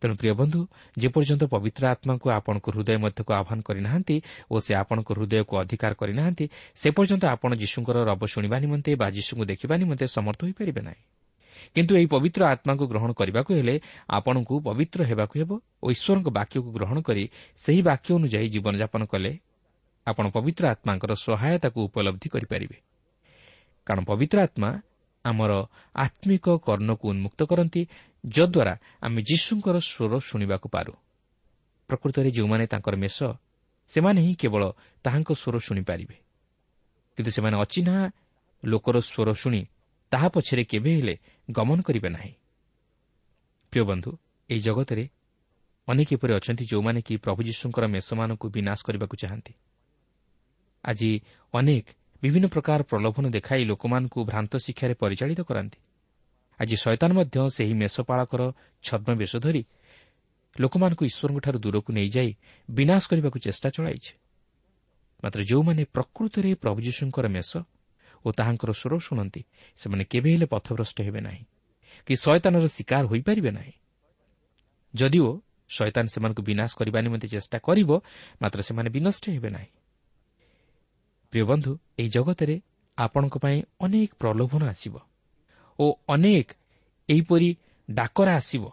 ତେଣୁ 0.00 0.14
ପ୍ରିୟ 0.20 0.32
ବନ୍ଧୁ 0.40 0.60
ଯେପର୍ଯ୍ୟନ୍ତ 0.96 1.44
ପବିତ୍ର 1.54 1.82
ଆତ୍ମାଙ୍କୁ 1.94 2.26
ଆପଣଙ୍କ 2.38 2.66
ହୃଦୟ 2.74 2.96
ମଧ୍ୟକୁ 3.04 3.30
ଆହ୍ୱାନ 3.40 3.58
କରିନାହାନ୍ତି 3.68 4.16
ଓ 4.50 4.54
ସେ 4.64 4.72
ଆପଣଙ୍କ 4.82 5.08
ହୃଦୟକୁ 5.16 5.52
ଅଧିକାର 5.62 5.92
କରିନାହାନ୍ତି 6.00 6.44
ସେ 6.74 6.88
ପର୍ଯ୍ୟନ୍ତ 6.96 7.24
ଆପଣ 7.34 7.50
ଯୀଶୁଙ୍କର 7.62 7.96
ରବ 8.10 8.22
ଶୁଣିବା 8.26 8.56
ନିମନ୍ତେ 8.64 8.90
ବା 9.00 9.06
ଯୀଶୁଙ୍କୁ 9.16 9.44
ଦେଖିବା 9.50 9.74
ନିମନ୍ତେ 9.82 10.06
ସମର୍ଥ 10.16 10.40
ହୋଇପାରିବେ 10.46 10.82
ନାହିଁ। 10.88 11.02
କିନ୍ତୁ 11.74 11.92
ଏହି 11.98 12.06
ପବିତ୍ର 12.06 12.42
ଆତ୍ମାକୁ 12.44 12.84
ଗ୍ରହଣ 12.92 13.10
କରିବାକୁ 13.12 13.50
ହେଲେ 13.58 13.74
ଆପଣଙ୍କୁ 14.08 14.54
ପବିତ୍ର 14.60 15.00
ହେବାକୁ 15.10 15.34
ହେବ 15.40 15.50
ଓ 15.82 15.86
ଈଶ୍ୱରଙ୍କ 15.94 16.28
ବାକ୍ୟକୁ 16.38 16.68
ଗ୍ରହଣ 16.76 16.98
କରି 17.00 17.24
ସେହି 17.56 17.80
ବାକ୍ୟ 17.82 18.08
ଅନୁଯାୟୀ 18.18 18.48
ଜୀବନଯାପନ 18.54 19.02
କଲେ 19.12 19.32
ଆପଣ 20.06 20.24
ପବିତ୍ର 20.36 20.64
ଆତ୍ମାଙ୍କର 20.74 21.12
ସହାୟତାକୁ 21.26 21.78
ଉପଲବ୍ଧି 21.88 22.28
କରିପାରିବେ। 22.34 22.76
କାରଣ 23.86 24.00
ପବିତ୍ର 24.04 24.36
ଆତ୍ମା 24.46 24.70
ଆମର 25.24 25.52
ଆତ୍ମିକ 25.96 26.46
କର୍ଣ୍ଣକୁ 26.66 27.04
ଉନ୍ମୁକ୍ତ 27.08 27.40
କରନ୍ତି 27.50 27.82
ଯଦ୍ୱାରା 28.24 28.74
ଆମେ 29.00 29.22
ଯୀଶୁଙ୍କର 29.22 29.76
ସ୍ୱର 29.78 30.20
ଶୁଣିବାକୁ 30.20 30.68
ପାରୁ। 30.68 30.92
ପ୍ରକୃତରେ 31.88 32.30
ଯେଉଁମାନେ 32.30 32.66
ତାଙ୍କର 32.66 32.96
ମେଷ 32.96 33.22
ସେମାନେ 33.86 34.20
ହିଁ 34.20 34.34
କେବଳ 34.34 34.72
ତାହାଙ୍କ 35.02 35.32
ସ୍ୱର 35.32 35.58
ଶୁଣିପାରିବେ। 35.58 36.16
କିନ୍ତୁ 37.16 37.30
ସେମାନେ 37.30 37.56
ଅଚିହ୍ନା 37.56 38.12
ଲୋକର 38.64 39.00
ସ୍ୱର 39.00 39.34
ଶୁଣି 39.34 39.66
ତାହା 40.10 40.28
ପଛରେ 40.28 40.64
କେବେ 40.64 40.90
ହେଲେ 40.96 41.18
ଗମନ 41.50 41.80
କରିବେ 41.82 42.08
ନାହିଁ। 42.08 42.32
ପ୍ରିୟ 43.70 43.84
ବନ୍ଧୁ 43.84 44.10
ଏହି 44.50 44.60
ଜଗତରେ 44.60 45.08
ଅନେକ 45.88 46.08
ଏପରି 46.12 46.32
ଅଛନ୍ତି 46.34 46.64
ଯେଉଁମାନେ 46.64 47.00
କି 47.02 47.16
ପ୍ରଭୁ 47.16 47.42
ଯୀଶୁଙ୍କର 47.42 47.86
ମେଷମାନଙ୍କୁ 47.86 48.48
ବିନାଶ 48.48 48.78
କରିବାକୁ 48.84 49.16
ଚାହାନ୍ତି। 49.16 49.52
ଆଜି 50.84 51.20
ଅନେକ 51.52 51.86
ବିଭିନ୍ନ 52.22 52.46
ପ୍ରକାର 52.46 52.82
ପ୍ରଲୋଭନ 52.82 53.24
ଦେଖାଇ 53.30 53.64
ଲୋକମାନଙ୍କୁ 53.64 54.24
ଭ୍ରାନ୍ତ 54.24 54.56
ଶିକ୍ଷାରେ 54.56 54.94
ପରିଚାଳିତ 54.94 55.40
କରାନ୍ତି। 55.40 55.78
ଆଜି 56.60 56.76
ଶୟତାନ 56.76 57.10
ମଧ୍ୟ 57.12 57.36
ସେହି 57.50 57.74
ମେଷପାଳକର 57.74 58.42
ଛଦ୍ମବେଶ 58.84 59.32
ଧରି 59.36 59.62
ଲୋକମାନଙ୍କୁ 60.60 61.02
ଈଶ୍ୱରଙ୍କଠାରୁ 61.04 61.58
ଦୂରକୁ 61.58 61.90
ନେଇଯାଇ 61.92 62.30
ବିନାଶ 62.70 63.02
କରିବାକୁ 63.10 63.38
ଚେଷ୍ଟା 63.38 63.68
ଚଳାଇছে 63.70 64.12
ମାତ୍ର 65.24 65.40
ଯେଉଁମାନେ 65.42 65.82
ପ୍ରକୃତରେ 65.84 66.50
ପ୍ରଭୁ 66.54 66.78
ଯୀଶୁଙ୍କର 66.80 67.26
ମେଷ 67.28 67.50
ଓ 67.56 67.64
ଓ 68.24 68.32
ତାହାଙ୍କର 68.32 68.70
ସ୍ୱର 68.72 68.94
ଶୁଣନ୍ତି 68.98 69.42
ସେମାନେ 69.76 70.04
କେବେ 70.04 70.28
ହେଲେ 70.32 70.46
ପଥଭ୍ରଷ୍ଟ 70.46 70.98
ହେବେ 71.00 71.20
ନାହିଁ 71.20 71.42
କି 72.06 72.14
ଶୟତାନର 72.16 72.66
ଶିକାର 72.66 73.04
ହୋଇପାରିବେ 73.06 73.50
ନାହିଁ। 73.50 73.72
ଯଦିଓ 74.94 75.28
ଶୟତାନ 75.68 76.04
ସେମାନଙ୍କୁ 76.06 76.42
ବିନାଶ 76.42 76.70
କରିବା 76.76 76.98
ନିମନ୍ତେ 77.00 77.28
ଚେଷ୍ଟା 77.28 77.58
କରିବ 77.58 77.90
ମାତ୍ର 78.42 78.58
ସେମାନେ 78.62 78.88
ବିନଷ୍ଟ 78.90 79.24
ହେବେ 79.30 79.50
ନାହିଁ। 79.50 79.70
ପ୍ରିୟ 81.32 81.44
ବନ୍ଧୁ 81.44 81.72
ଏହି 81.98 82.08
ଜଗତରେ 82.08 82.56
ଆପଣଙ୍କ 82.98 83.34
ପାଇଁ 83.38 83.58
ଅନେକ 83.80 84.10
ପ୍ରଲୋଭନ 84.18 84.62
ଆସିବ। 84.64 84.94
ଓ 85.78 85.86
ଅନେକ 86.08 86.48
ଏହିପରି 87.08 87.48
ଡାକରା 87.88 88.32
ଆସିବ। 88.36 88.64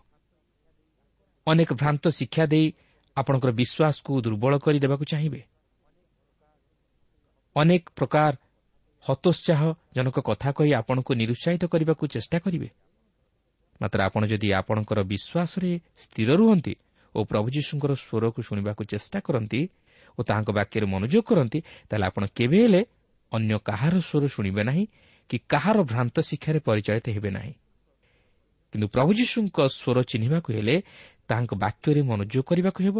ଅନେକ 1.47 1.69
ଭ୍ରାନ୍ତ 1.73 2.03
ଶିକ୍ଷା 2.09 2.45
ଦେଇ 2.45 2.67
ଆପଣଙ୍କର 3.17 3.51
ବିଶ୍ୱାସକୁ 3.51 4.11
ଦୁର୍ବଳ 4.21 4.53
କରିଦେବାକୁ 4.57 5.03
ଚାହିଁବେ। 5.05 5.41
ଅନେକ 7.55 7.83
ପ୍ରକାର 7.95 8.33
ହତୋତ୍ସାହଜନକ 9.05 10.17
କଥା 10.19 10.49
କହି 10.51 10.71
ଆପଣଙ୍କୁ 10.73 11.11
ନିରୁତ୍ସାହିତ 11.21 11.63
କରିବାକୁ 11.73 12.03
ଚେଷ୍ଟା 12.07 12.37
କରିବେ। 12.39 12.69
ମାତ୍ର 13.81 13.99
ଆପଣ 14.07 14.21
ଯଦି 14.25 14.47
ଆପଣଙ୍କର 14.53 14.99
ବିଶ୍ୱାସରେ 15.03 15.71
ସ୍ଥିର 15.97 16.29
ରୁହନ୍ତି 16.35 16.73
ଓ 17.15 17.19
ପ୍ରଭୁ 17.23 17.47
ଯୀଶୁଙ୍କର 17.49 17.91
ସ୍ୱରକୁ 18.03 18.39
ଶୁଣିବାକୁ 18.41 18.81
ଚେଷ୍ଟା 18.83 19.19
କରନ୍ତି 19.19 19.61
ଓ 20.17 20.19
ତାହାଙ୍କ 20.23 20.49
ବାକ୍ୟରେ 20.57 20.85
ମନୋଯୋଗ 20.93 21.23
କରନ୍ତି 21.29 21.59
ତାହେଲେ 21.89 22.05
ଆପଣ 22.05 22.23
କେବେ 22.37 22.57
ହେଲେ 22.63 22.81
ଅନ୍ୟ 23.31 23.53
କାହାର 23.67 23.93
ସ୍ୱର 23.99 24.23
ଶୁଣିବେ 24.27 24.61
ନାହିଁ 24.63 24.85
କି 25.29 25.37
କାହାର 25.49 25.77
ଭ୍ରାନ୍ତ 25.83 26.15
ଶିକ୍ଷାରେ 26.19 26.59
ପରିଚାଳିତ 26.59 27.07
ହେବେ 27.09 27.29
ନାହିଁ। 27.29 27.53
କିନ୍ତୁ 28.73 28.87
ପ୍ରଭୁ 28.87 29.11
ଯୀଶୁଙ୍କ 29.13 29.57
ସ୍ୱର 29.69 29.97
ଚିହ୍ନିବାକୁ 30.03 30.49
ହେଲେ 30.53 30.75
ତାହାଙ୍କ 31.29 31.53
ବାକ୍ୟରେ 31.55 32.01
ମନୋଯୋଗ 32.01 32.43
କରିବାକୁ 32.43 32.79
ହେବ 32.83 32.97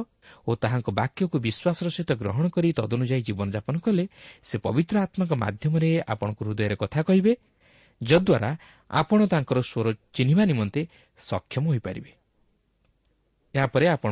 ଓ 0.48 0.51
ତାହାଙ୍କ 0.56 0.88
ବାକ୍ୟକୁ 0.92 1.36
ବିଶ୍ୱାସର 1.40 1.88
ସହିତ 1.96 2.12
ଗ୍ରହଣ 2.22 2.46
କରି 2.50 2.70
ତଦନୁଯାୟୀ 2.74 3.22
ଜୀବନଯାପନ 3.28 3.75
କଲେ 3.80 4.04
ସେ 4.44 4.56
ପବିତ୍ର 4.58 4.96
ଆତ୍ମାଙ୍କ 5.06 5.34
ମାଧ୍ୟମରେ 5.44 5.90
ଆପଣଙ୍କ 6.08 6.40
ହୃଦୟରେ 6.44 6.75
କଥା 6.75 7.00
କହିବେ 7.04 7.34
ଯଦ୍ୱାରା 8.01 8.51
ଆପଣ 8.92 9.20
ତାଙ୍କର 9.28 9.58
ସ୍ୱର 9.62 9.88
ଚିହ୍ନିବା 10.13 10.44
ନିମନ୍ତେ 10.46 10.82
ସକ୍ଷମ 11.20 11.63
ହୋଇପାରିବେ। 11.68 12.12
ଏହାପରେ 13.56 13.86
ଆପଣ 13.88 14.12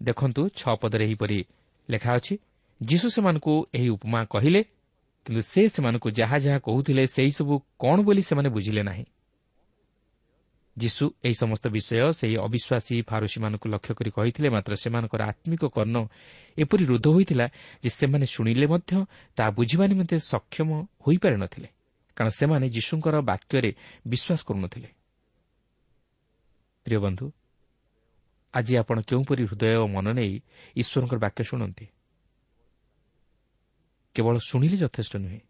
ଦେଖନ୍ତୁ 0.00 0.42
ଛଅ 0.58 0.74
ପଦରେ 0.80 1.04
ଏହିପରି 1.04 1.38
ଲେଖା 1.88 2.10
ଅଛି 2.18 2.34
ଯୀଶୁ 2.80 3.06
ସେମାନଙ୍କୁ 3.10 3.52
ଏହି 3.74 3.88
ଉପମା 3.88 4.20
କହିଲେ 4.24 4.60
କିନ୍ତୁ 5.28 5.42
ସେ 5.42 5.62
ସେମାନଙ୍କୁ 5.68 6.08
ଯାହା 6.10 6.36
ଯାହା 6.38 6.58
କହୁଥିଲେ 6.58 7.02
ସେହିସବୁ 7.06 7.54
କ'ଣ 7.78 7.96
ବୋଲି 8.00 8.22
ସେମାନେ 8.22 8.48
ବୁଝିଲେ 8.48 8.82
ନାହିଁ। 8.82 9.04
ଯୀଶୁ 10.76 11.04
ଏହି 11.24 11.34
ସମସ୍ତ 11.34 11.64
ବିଷୟ 11.68 12.12
ସେହି 12.12 12.36
ଅବିଶ୍ୱାସୀ 12.38 12.96
ଫାରୁସୀମାନଙ୍କୁ 13.02 13.66
ଲକ୍ଷ୍ୟ 13.68 13.92
କରି 13.94 14.10
କହିଥିଲେ 14.10 14.48
ମାତ୍ର 14.48 14.72
ସେମାନଙ୍କର 14.74 15.20
ଆତ୍ମିକ 15.22 15.62
କର୍ଣ୍ଣ 15.68 15.96
ଏପରି 16.58 16.84
ରୋଧ 16.84 17.06
ହୋଇଥିଲା 17.08 17.46
ଯେ 17.84 17.90
ସେମାନେ 17.90 18.26
ଶୁଣିଲେ 18.26 18.66
ମଧ୍ୟ 18.66 18.92
ତାହା 19.36 19.50
ବୁଝିବା 19.50 19.84
ନିମନ୍ତେ 19.86 20.16
ସକ୍ଷମ 20.32 20.68
ହୋଇପାରି 21.04 21.36
ନ 21.36 21.44
ଥିଲେ 21.46 21.68
କାରଣ 22.16 22.30
ସେମାନେ 22.40 22.66
ଯୀଶୁଙ୍କର 22.70 23.14
ବାକ୍ୟରେ 23.20 23.70
ବିଶ୍ୱାସ 24.08 24.40
କରୁନଥିଲେ। 24.48 24.88
ଆଜି 28.54 28.74
ଆପଣ 28.76 28.96
କେଉଁପରି 29.00 29.42
ହୃଦୟ 29.44 29.76
ଓ 29.76 29.86
ମନ 29.86 30.06
ନେଇ 30.12 30.32
ଈଶ୍ୱରଙ୍କର 30.76 31.18
ବାକ୍ୟ 31.18 31.44
ଶୁଣନ୍ତି? 31.44 31.86
କେବଳ 34.18 34.36
ଶୁଣିଲେ 34.42 34.76
ଯଥେଷ୍ଟ 34.82 35.14
ନୁହେଁ 35.22 35.40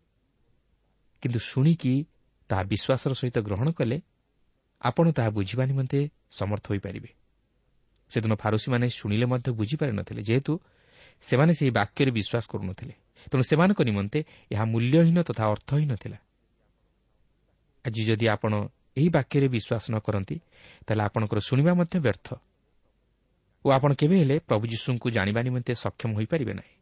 କିନ୍ତୁ 1.23 1.39
ଶୁଣିକି 1.51 1.93
ତାହା 2.51 2.63
ବିଶ୍ୱାସର 2.73 3.13
ସହିତ 3.21 3.37
ଗ୍ରହଣ 3.41 3.69
କଲେ 3.73 3.97
ଆପଣ 4.81 5.07
ତାହା 5.17 5.31
ବୁଝିବା 5.33 5.65
ନିମନ୍ତେ 5.71 5.99
ସମର୍ଥ 6.31 6.65
ହୋଇପାରିବେ 6.71 7.11
ସେଦିନ 8.11 8.33
ଫାରୁସୀମାନେ 8.37 8.87
ଶୁଣିଲେ 8.99 9.27
ମଧ୍ୟ 9.33 9.49
ବୁଝିପାରି 9.61 9.93
ନ 9.93 10.01
ଥିଲେ 10.05 10.23
ଯେହେତୁ 10.29 10.53
ସେମାନେ 11.25 11.53
ସେହି 11.59 11.71
ବାକ୍ୟରେ 11.71 12.11
ବିଶ୍ୱାସ 12.19 12.45
କରୁନଥିଲେ 12.53 12.95
ତେଣୁ 13.31 13.43
ସେମାନଙ୍କ 13.51 13.81
ନିମନ୍ତେ 13.91 14.19
ଏହା 14.53 14.65
ମୂଲ୍ୟହୀନ 14.73 15.19
ତଥା 15.29 15.45
ଅର୍ଥହୀନ 15.55 15.93
ଥିଲା 15.97 16.19
ଆଜି 17.85 18.03
ଯଦି 18.09 18.27
ଆପଣ 18.35 18.53
ଏହି 18.99 19.09
ବାକ୍ୟରେ 19.17 19.47
ବିଶ୍ୱାସ 19.49 19.85
ନ 19.93 19.97
କରନ୍ତି 20.07 20.37
ତାହେଲେ 20.87 21.03
ଆପଣଙ୍କର 21.09 21.39
ଶୁଣିବା 21.49 21.73
ମଧ୍ୟ 21.81 21.97
ବ୍ୟର୍ଥ 22.07 22.29
ଓ 23.65 23.67
ଆପଣ 23.77 23.91
କେବେ 24.01 24.17
ହେଲେ 24.23 24.37
ପ୍ରଭୁ 24.49 24.65
ଯୀଶୁଙ୍କୁ 24.73 25.07
ଜାଣିବା 25.17 25.41
ନିମନ୍ତେ 25.47 25.73
ସକ୍ଷମ 25.75 26.11
ହୋଇପାରିବେ 26.19 26.55
ନାହିଁ 26.55 26.78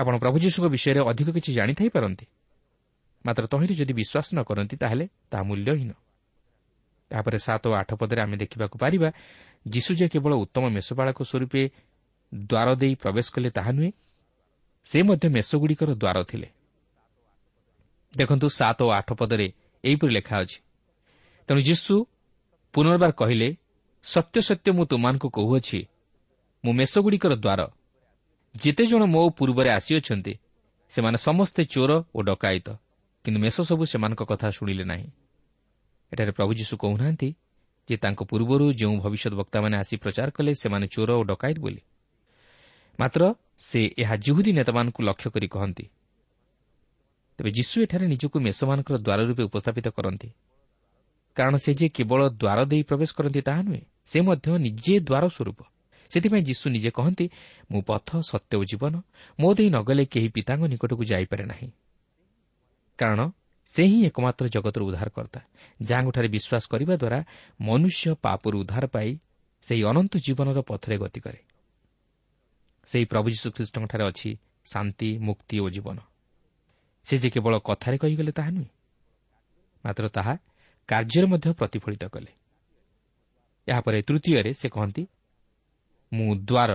ଆପଣ 0.00 0.14
ପ୍ରଭୁ 0.22 0.36
ଯୀଶୁଙ୍କ 0.44 0.66
ବିଷୟରେ 0.74 1.00
ଅଧିକ 1.10 1.28
କିଛି 1.36 1.50
ଜାଣିଥାଇପାରନ୍ତି? 1.58 2.26
ମାତ୍ର 3.24 3.44
ତହିଁରେ 3.52 3.74
ଯଦି 3.80 3.92
ବିଶ୍ୱାସ 4.00 4.26
ନ 4.34 4.38
କରନ୍ତି 4.48 4.76
ତାହେଲେ 4.82 5.04
ତାହା 5.30 5.44
ମୂଲ୍ୟହୀନ। 5.48 5.90
ଏହାପରେ 7.10 7.38
ସାତ 7.46 7.62
ଓ 7.68 7.72
ଆଠ 7.80 7.90
ପଦରେ 8.00 8.20
ଆମେ 8.24 8.36
ଦେଖିବାକୁ 8.42 8.76
ପାରିବା 8.82 9.08
ଯୀଶୁ 9.66 9.90
ଯେ 10.00 10.06
କେବଳ 10.08 10.32
ଉତ୍ତମ 10.44 10.64
ମେଷପାଳକ 10.76 11.18
ସ୍ୱରୂପେ 11.30 11.62
ଦ୍ୱାର 12.32 12.68
ଦେଇ 12.80 12.94
ପ୍ରବେଶ 13.02 13.26
କଲେ 13.34 13.48
ତାହା 13.56 13.70
ନୁହେଁ 13.76 13.92
ସେ 14.86 14.98
ମଧ୍ୟ 15.02 15.26
ମେଷଗୁଡ଼ିକର 15.36 15.90
ଦ୍ୱାର 16.02 16.18
ଥିଲେ। 16.30 16.48
ଦେଖନ୍ତୁ 18.14 18.46
ସାତ 18.58 18.78
ଓ 18.82 18.88
ଆଠ 18.90 19.08
ପଦରେ 19.20 19.46
ଏହିପରି 19.84 20.12
ଲେଖା 20.16 20.34
ଅଛି 20.42 20.58
ତେଣୁ 21.48 21.60
ଯୀଶୁ 21.60 21.94
ପୁନର୍ବାର 22.74 23.10
କହିଲେ 23.20 23.48
ସତ୍ୟ 24.06 24.36
ସତ୍ୟ 24.48 24.68
ମୁଁ 24.76 24.84
ତୁମାନଙ୍କୁ 24.90 25.28
କହୁଅଛି 25.36 25.80
ମୁଁ 26.64 26.72
ମେଷଗୁଡ଼ିକର 26.72 27.32
ଦ୍ୱାର 27.36 27.60
ଯେତେଜଣ 28.54 29.02
ମୋ 29.04 29.30
ପୂର୍ବରେ 29.30 29.70
ଆସିଅଛନ୍ତି 29.70 30.34
ସେମାନେ 30.88 31.18
ସମସ୍ତେ 31.18 31.64
ଚୋର 31.64 31.90
ଓ 32.14 32.22
ଡକାୟତ 32.22 32.68
କିନ୍ତୁ 33.24 33.40
ମେଷ 33.40 33.56
ସବୁ 33.60 33.84
ସେମାନଙ୍କ 33.84 34.22
କଥା 34.24 34.50
ଶୁଣିଲେ 34.50 34.84
ନାହିଁ। 34.84 35.10
ଏଠାରେ 36.12 36.32
ପ୍ରଭୁ 36.32 36.52
ଯୀଶୁ 36.54 36.74
କହୁନାହାନ୍ତି 36.76 37.34
ଯେ 37.88 37.96
ତାଙ୍କ 37.96 38.20
ପୂର୍ବରୁ 38.22 38.72
ଯେଉଁ 38.72 38.96
ଭବିଷ୍ୟତ 38.96 39.34
ବକ୍ତାମାନେ 39.34 39.76
ଆସି 39.76 39.96
ପ୍ରଚାର 39.96 40.28
କଲେ 40.30 40.54
ସେମାନେ 40.54 40.86
ଚୋର 40.86 41.10
ଓ 41.14 41.22
ଡକାୟତ 41.22 41.58
ବୋଲି। 41.60 41.82
ମାତ୍ର 43.00 43.34
ସେ 43.58 43.80
ଏହା 43.98 44.16
ଜୁହୁଦୀ 44.16 44.52
ନେତାମାନଙ୍କୁ 44.52 45.00
ଲକ୍ଷ୍ୟ 45.02 45.30
କରି 45.30 45.48
କହନ୍ତି। 45.48 45.84
ତେବେ 47.38 47.50
ଯୀଶୁ 47.50 47.76
ଏଠାରେ 47.82 48.06
ନିଜକୁ 48.06 48.36
ମେଷମାନଙ୍କର 48.40 48.96
ଦ୍ୱାର 48.96 49.20
ରୂପେ 49.26 49.42
ଉପସ୍ଥାପିତ 49.42 49.88
କରନ୍ତି। 49.88 50.28
କାରଣ 51.36 51.54
ସେ 51.56 51.70
ଯେ 51.74 51.88
କେବଳ 51.88 52.20
ଦ୍ୱାର 52.28 52.58
ଦେଇ 52.64 52.82
ପ୍ରବେଶ 52.82 53.10
କରନ୍ତି 53.14 53.40
ତାହା 53.40 53.62
ନୁହେଁ 53.62 53.82
ସେ 54.04 54.18
ମଧ୍ୟ 54.20 54.58
ନିଜେ 54.58 54.94
ଦ୍ୱାର 55.00 55.24
ସ୍ୱରୂପ। 55.28 55.60
ସେଥିପାଇଁ 56.10 56.42
ଯୀଶୁ 56.42 56.70
ନିଜେ 56.70 56.90
କହନ୍ତି 56.90 57.26
ମୁଁ 57.70 57.82
ପଥ 57.82 58.08
ସତ୍ୟ 58.20 58.54
ଓ 58.56 58.64
ଜୀବନ 58.64 58.94
ମୋ 59.40 59.48
ଦେଇ 59.54 59.68
ନଗଲେ 59.70 60.04
କେହି 60.04 60.28
ପିତାଙ୍କ 60.28 60.62
ନିକଟକୁ 60.66 61.02
ଯାଇପାରେ 61.04 61.44
ନାହିଁ। 61.44 61.68
କାରଣ 62.98 63.20
ସେ 63.68 63.82
ହିଁ 63.84 63.98
ଏକମାତ୍ର 64.06 64.44
ଜଗତର 64.48 64.82
ଉଦ୍ଧାରକର୍ତ୍ତା 64.82 65.40
ଯାହାଙ୍କଠାରେ 65.82 66.28
ବିଶ୍ୱାସ 66.28 66.64
କରିବା 66.68 66.94
ଦ୍ୱାରା 66.96 67.18
ମନୁଷ୍ୟ 67.60 68.14
ପାପରୁ 68.22 68.56
ଉଦ୍ଧାର 68.60 68.84
ପାଇ 68.86 69.10
ସେହି 69.62 69.82
ଅନନ୍ତ 69.84 70.12
ଜୀବନର 70.16 70.58
ପଥରେ 70.62 70.96
ଗତି 70.98 71.20
କରେ। 71.20 71.40
ସେହି 72.86 73.04
ପ୍ରଭୁ 73.04 73.26
ଯୀଶୁଖ୍ରୀଷ୍ଟଙ୍କଠାରେ 73.30 74.04
ଅଛି 74.04 74.30
ଶାନ୍ତି 74.64 75.18
ମୁକ୍ତି 75.18 75.56
ଓ 75.60 75.66
ଜୀବନ। 75.70 75.98
ସେ 77.06 77.14
ଯେ 77.18 77.28
କେବଳ 77.30 77.54
କଥାରେ 77.58 77.96
କହିଗଲେ 77.98 78.32
ତାହା 78.32 78.50
ନୁହେଁ 78.50 78.70
ମାତ୍ର 79.84 80.04
ତାହା 80.08 80.34
କାର୍ଯ୍ୟରେ 80.88 81.26
ମଧ୍ୟ 81.26 81.52
ପ୍ରତିଫଳିତ 81.52 82.04
କଲେ। 82.04 82.32
ଏହାପରେ 83.68 83.98
ତୃତୀୟରେ 84.02 84.52
ସେ 84.52 84.68
କହନ୍ତି 84.68 85.02
ମୁଁ 86.12 86.34
ଦ୍ୱାର 86.36 86.70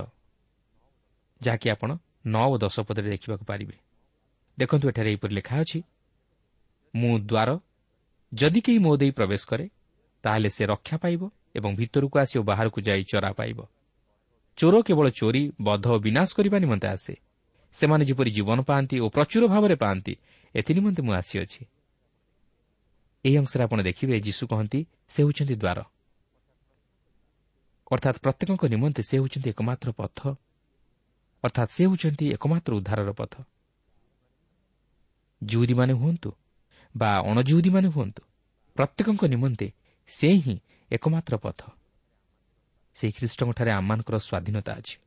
ଯାହାକି 1.41 1.69
ଆପଣ 1.69 1.89
ନଅ 2.25 2.45
ଓ 2.47 2.57
ଦଶ 2.57 2.79
ପଦରେ 2.79 3.09
ଦେଖିବାକୁ 3.09 3.45
ପାରିବେ। 3.45 3.75
ଦେଖନ୍ତୁ 4.57 4.85
ଏଠାରେ 4.89 5.09
ଏହିପରି 5.09 5.33
ଲେଖା 5.35 5.55
ଅଛି 5.59 5.79
ମୁଁ 6.95 7.19
ଦ୍ୱାର 7.19 7.49
ଯଦି 8.33 8.59
କେହି 8.61 8.79
ମୋ 8.79 8.91
ଦେଇ 8.97 9.11
ପ୍ରବେଶ 9.11 9.41
କରେ 9.45 9.65
ତାହେଲେ 10.23 10.49
ସେ 10.49 10.63
ରକ୍ଷା 10.65 10.97
ପାଇବ 10.97 11.21
ଏବଂ 11.55 11.71
ଭିତରକୁ 11.75 12.15
ଆସି 12.19 12.35
ଓ 12.39 12.43
ବାହାରକୁ 12.43 12.79
ଯାଇ 12.81 13.03
ଚରା 13.03 13.31
ପାଇବ। 13.31 13.59
ଚୋର 14.57 14.75
କେବଳ 14.81 15.07
ଚୋରି 15.09 15.51
ବଧ 15.61 15.85
ଓ 15.87 15.97
ବିନାଶ 15.99 16.29
କରିବା 16.35 16.57
ନିମନ୍ତେ 16.59 16.87
ଆସେ। 16.87 17.13
ସେମାନେ 17.73 18.03
ଯେପରି 18.05 18.31
ଜୀବନ 18.31 18.59
ପାଆନ୍ତି 18.61 18.95
ଓ 18.99 19.07
ପ୍ରଚୁର 19.09 19.43
ଭାବରେ 19.47 19.75
ପାଆନ୍ତି 19.75 20.13
ଏଥିନିମନ୍ତେ 20.55 21.01
ମୁଁ 21.03 21.13
ଆସିଅଛି। 21.13 21.61
ଏହି 23.25 23.37
ଅଂଶରେ 23.37 23.63
ଆପଣ 23.63 23.79
ଦେଖିବେ 23.81 24.15
ଯୀଶୁ 24.19 24.43
କହନ୍ତି 24.47 24.79
ସେ 25.09 25.19
ହେଉଛନ୍ତି 25.23 25.55
ଦ୍ୱାର। 25.55 25.79
ଅର୍ଥାତ୍ 27.91 28.19
ପ୍ରତ୍ୟେକଙ୍କ 28.19 28.63
ନିମନ୍ତେ 28.65 29.01
ସେ 29.03 29.17
ହେଉଛନ୍ତି 29.17 29.49
ଏକମାତ୍ର 29.49 29.89
ପଥ। 29.91 30.19
ଅର୍ଥାତ୍ 31.43 31.71
ସେ 31.71 31.81
ହେଉଛନ୍ତି 31.85 32.25
ଏକମାତ୍ର 32.33 32.71
ଉଦ୍ଧାରର 32.75 33.11
ପଥ। 33.11 33.33
ଜୁଉରୀମାନେ 35.43 35.93
ହୁଅନ୍ତୁ 35.93 36.29
ବା 36.95 37.09
ଅଣଜୁଉରୀମାନେ 37.21 37.87
ହୁଅନ୍ତୁ 37.87 38.21
ପ୍ରତ୍ୟେକଙ୍କ 38.75 39.23
ନିମନ୍ତେ 39.25 39.67
ସେ 40.07 40.29
ହିଁ 40.33 40.55
ଏକମାତ୍ର 40.91 41.37
ପଥ। 41.37 41.59
ସେହି 42.95 43.11
ଖ୍ରୀଷ୍ଟଙ୍କଠାରେ 43.11 43.71
ଆମମାନଙ୍କର 43.71 44.15
ସ୍ୱାଧୀନତା 44.17 44.71
ଅଛି। 44.73 44.97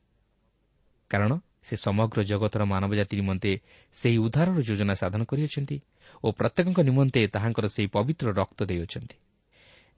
କାରଣ 1.10 1.32
ସେ 1.62 1.76
ସମଗ୍ର 1.76 2.18
ଜଗତର 2.22 2.62
ମାନବ 2.64 2.94
ଜାତି 2.94 3.14
ନିମନ୍ତେ 3.16 3.52
ସେହି 3.92 4.18
ଉଦ୍ଧାରର 4.18 4.58
ଯୋଜନା 4.60 4.94
ସାଧନ 4.94 5.24
କରିଅଛନ୍ତି 5.24 5.76
ଓ 6.24 6.26
ପ୍ରତ୍ୟେକଙ୍କ 6.32 6.78
ନିମନ୍ତେ 6.80 7.20
ତାହାଙ୍କର 7.26 7.66
ସେହି 7.66 7.88
ପବିତ୍ର 7.88 8.26
ରକ୍ତ 8.32 8.60
ଦେଇଅଛନ୍ତି। 8.64 9.16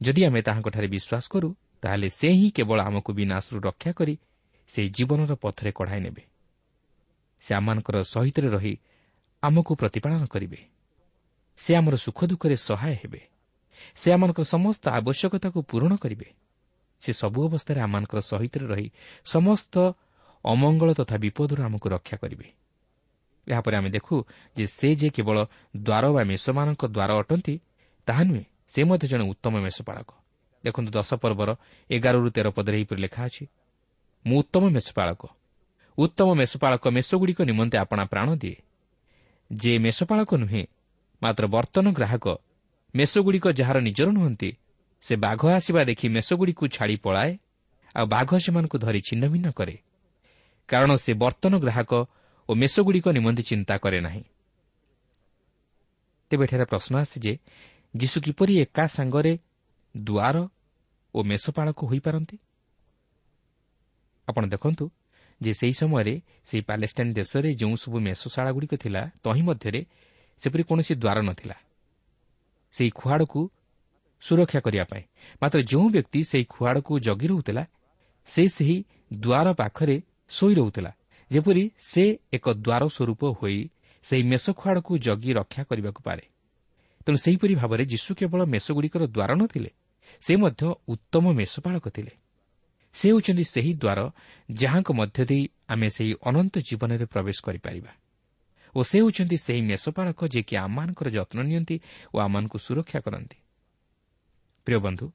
ଯଦି 0.01 0.21
ଆମେ 0.25 0.41
ତାହାଙ୍କଠାରେ 0.43 0.89
ବିଶ୍ୱାସ 0.89 1.25
କରୁ 1.29 1.49
ତାହେଲେ 1.83 2.09
ସେ 2.11 2.29
ହିଁ 2.29 2.51
କେବଳ 2.51 2.81
ଆମକୁ 2.81 3.13
ବିନାଶରୁ 3.13 3.61
ରକ୍ଷା 3.61 3.93
କରି 3.93 4.19
ସେହି 4.69 4.89
ଜୀବନର 4.89 5.35
ପଥରେ 5.35 5.73
କଢ଼ାଇ 5.73 6.01
ନେବେ। 6.01 6.23
ସେ 7.41 7.55
ଆମମାନଙ୍କର 7.55 8.03
ସହିତରେ 8.03 8.49
ରହି 8.49 8.79
ଆମକୁ 9.43 9.75
ପ୍ରତିପାଳନ 9.75 10.27
କରିବେ। 10.27 10.61
ସେ 11.57 11.77
ଆମର 11.77 11.97
ସୁଖ 11.97 12.25
ଦୁଃଖରେ 12.25 12.57
ସହାୟ 12.57 12.95
ହେବେ। 12.95 13.21
ସେ 13.97 14.13
ଆମମାନଙ୍କର 14.13 14.45
ସମସ୍ତ 14.45 14.89
ଆବଶ୍ୟକତାକୁ 14.89 15.63
ପୂରଣ 15.63 15.97
କରିବେ। 15.97 16.33
ସେ 17.01 17.13
ସବୁ 17.13 17.49
ଅବସ୍ଥାରେ 17.49 17.81
ଆମମାନଙ୍କର 17.81 18.21
ସହିତରେ 18.21 18.67
ରହି 18.67 18.91
ସମସ୍ତ 19.25 19.93
ଅମଙ୍ଗଳ 20.45 20.93
ତଥା 20.93 21.17
ବିପଦରୁ 21.17 21.63
ଆମକୁ 21.63 21.89
ରକ୍ଷା 21.89 22.17
କରିବେ। 22.17 22.53
ଏହାପରେ 23.49 23.77
ଆମେ 23.77 23.91
ଦେଖୁ 23.91 24.25
ଯେ 24.57 24.67
ସେ 24.67 24.95
ଯେ 24.95 25.11
କେବଳ 25.11 25.47
ଦ୍ୱାର 25.77 26.13
ବା 26.13 26.23
ମେଷମାନଙ୍କ 26.25 26.85
ଦ୍ୱାର 26.87 27.11
ଅଟନ୍ତି 27.19 27.61
ତାହା 28.07 28.25
ନୁହେଁ 28.25 28.45
ସେ 28.69 28.85
ମଧ୍ୟ 28.85 29.07
ଜଣେ 29.09 29.25
ଉତ୍ତମ 29.31 29.55
ମେଷପାଳକ। 29.61 30.20
ଦେଖନ୍ତୁ 30.65 30.91
ଦଶ 30.91 31.11
ପର୍ବର 31.15 31.51
ଏଗାରରୁ 31.91 32.29
ତେର 32.31 32.49
ପଦରେ 32.51 32.77
ଏହିପରି 32.77 33.01
ଲେଖା 33.03 33.23
ଅଛି 33.25 33.45
ମୁଁ 34.27 34.39
ଉତ୍ତମ 34.39 34.63
ମେଷପାଳକ। 34.71 35.23
ଉତ୍ତମ 35.99 36.29
ମେଷପାଳକ 36.35 36.85
ମେଷଗୁଡ଼ିକ 36.89 37.41
ନିମନ୍ତେ 37.43 37.77
ଆପଣା 37.79 38.05
ପ୍ରାଣ 38.05 38.29
ଦିଏ। 38.37 38.57
ଯେ 39.51 39.73
ମେଷପାଳକ 39.79 40.31
ନୁହେଁ 40.35 40.65
ମାତ୍ର 41.23 41.45
ବର୍ତ୍ତନ 41.47 41.87
ଗ୍ରାହକ 41.93 42.27
ମେଷଗୁଡ଼ିକ 42.95 43.47
ଯାହାର 43.51 43.77
ନିଜର 43.81 44.09
ନୁହନ୍ତି 44.11 44.51
ସେ 45.01 45.17
ବାଘ 45.17 45.43
ଆସିବା 45.49 45.81
ଦେଖି 45.85 46.07
ମେଷଗୁଡ଼ିକୁ 46.09 46.65
ଛାଡ଼ି 46.69 46.97
ପଳାଏ 46.97 47.39
ଆଉ 47.97 48.07
ବାଘ 48.07 48.31
ସେମାନଙ୍କୁ 48.39 48.79
ଧରି 48.79 49.01
ଛିନ୍ନ 49.01 49.25
ଭିନ୍ନ 49.27 49.49
କରେ। 49.51 49.77
କାରଣ 50.69 50.91
ସେ 50.95 51.13
ବର୍ତ୍ତନ 51.15 51.53
ଗ୍ରାହକ 51.59 51.93
ଓ 52.49 52.55
ମେଷଗୁଡ଼ିକ 52.55 53.07
ନିମନ୍ତେ 53.09 53.43
ଚିନ୍ତା 53.43 53.75
କରେ 53.79 54.01
ନାହିଁ। 54.01 54.23
ତେବେ 56.31 56.45
ଏଠାରେ 56.45 56.65
ପ୍ରଶ୍ନ 56.65 56.93
ଆସେ 56.97 57.17
ଯେ 57.21 57.33
ଯୀଶୁ 57.97 58.17
କିପରି 58.21 58.53
ଏକା 58.59 58.85
ସାଙ୍ଗରେ 58.87 59.33
ଦୁଆର 59.97 60.49
ଓ 61.15 61.23
ମେଷପାଳକ 61.23 61.79
ହୋଇପାରନ୍ତି? 61.85 62.37
ଆପଣ 64.29 64.43
ଦେଖନ୍ତୁ 64.47 64.85
ଯେ 65.43 65.53
ସେହି 65.55 65.73
ସମୟରେ 65.73 66.15
ସେହି 66.45 66.63
ପାଲେଷ୍ଟାଇନ୍ 66.63 67.15
ଦେଶରେ 67.15 67.55
ଯେଉଁ 67.55 67.77
ସବୁ 67.77 67.97
ମେଷଶାଳାଗୁଡ଼ିକ 68.01 68.75
ଥିଲା 68.75 69.03
ତହିଁ 69.25 69.43
ମଧ୍ୟରେ 69.43 69.81
ସେପରି 70.41 70.63
କୌଣସି 70.63 70.95
ଦ୍ୱାର 70.95 71.19
ନଥିଲା। 71.23 71.57
ସେହି 72.73 72.91
ଖୁଆଡ଼କୁ 72.91 73.51
ସୁରକ୍ଷା 74.21 74.61
କରିବା 74.61 74.85
ପାଇଁ। 74.85 75.03
ମାତ୍ର 75.43 75.59
ଯେଉଁ 75.63 75.89
ବ୍ୟକ୍ତି 75.91 76.21
ସେହି 76.25 76.45
ଖୁଆଡ଼କୁ 76.45 76.93
ଜଗି 77.01 77.27
ରହୁଥିଲା 77.27 77.65
ସେ 78.27 78.43
ସେହି 78.49 78.85
ଦ୍ୱାର 79.15 79.47
ପାଖରେ 79.55 79.97
ଶୋଇ 80.29 80.55
ରହୁଥିଲା। 80.55 80.91
ଯେପରି 81.31 81.71
ସେ 81.79 82.05
ଏକ 82.33 82.47
ଦ୍ୱାର 82.55 82.83
ସ୍ୱରୂପ 82.89 83.23
ହୋଇ 83.39 83.59
ସେହି 84.03 84.23
ମେଷ 84.23 84.45
ଖୁଆଡ଼କୁ 84.51 84.93
ଜଗି 84.99 85.31
ରକ୍ଷା 85.33 85.63
କରିବାକୁ 85.65 86.01
ପାରେ। 86.03 86.25
ତେଣୁ 87.07 87.17
ସେହିପରି 87.17 87.55
ଭାବରେ 87.55 87.85
ଯୀଶୁ 87.85 88.11
କେବଳ 88.15 88.41
ମେଷଗୁଡ଼ିକର 88.45 89.03
ଦ୍ୱାର 89.07 89.31
ନଥିଲେ 89.35 89.71
ସେ 90.21 90.37
ମଧ୍ୟ 90.37 90.63
ଉତ୍ତମ 90.89 91.25
ମେଷପାଳକ 91.33 91.89
ଥିଲେ। 91.89 92.13
ସେ 92.95 93.07
ହେଉଛନ୍ତି 93.09 93.45
ସେହି 93.45 93.73
ଦ୍ୱାର 93.75 94.01
ଯାହାଙ୍କ 94.53 94.89
ମଧ୍ୟ 94.93 95.25
ଦେଇ 95.25 95.49
ଆମେ 95.69 95.89
ସେହି 95.89 96.15
ଅନନ୍ତ 96.23 96.55
ଜୀବନରେ 96.59 97.05
ପ୍ରବେଶ 97.05 97.39
କରିପାରିବା। 97.43 97.93
ଓ 98.75 98.81
ସେ 98.83 98.97
ହେଉଛନ୍ତି 98.99 99.37
ସେହି 99.37 99.63
ମେଷପାଳକ 99.63 100.21
ଯିଏକି 100.25 100.55
ଆମମାନଙ୍କର 100.57 101.09
ଯତ୍ନ 101.11 101.39
ନିଅନ୍ତି 101.43 101.77
ଓ 102.15 102.17
ଆମମାନଙ୍କୁ 102.19 102.59
ସୁରକ୍ଷା 102.59 103.01
କରନ୍ତି। 103.01 103.39
ପ୍ରିୟ 104.67 104.79
ବନ୍ଧୁ 104.79 105.07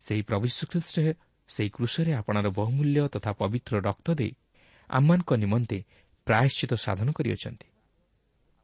ସେହି 0.00 0.22
ପ୍ରଭୁ 0.22 0.46
ଶ୍ରୀଖ୍ରୀଷ୍ଟ 0.46 0.96
ସେହି 1.48 1.70
କୃଷରେ 1.70 2.12
ଆପଣାର 2.12 2.46
ବହୁମୂଲ୍ୟ 2.50 3.08
ତଥା 3.08 3.32
ପବିତ୍ର 3.32 3.74
ରକ୍ତ 3.80 4.06
ଦେଇ 4.14 4.32
ଆମମାନଙ୍କ 4.90 5.30
ନିମନ୍ତେ 5.32 5.78
ପ୍ରାୟଶ୍ଚିତ 6.26 6.72
ସାଧନ 6.74 7.08
କରିଅଛନ୍ତି। 7.12 7.66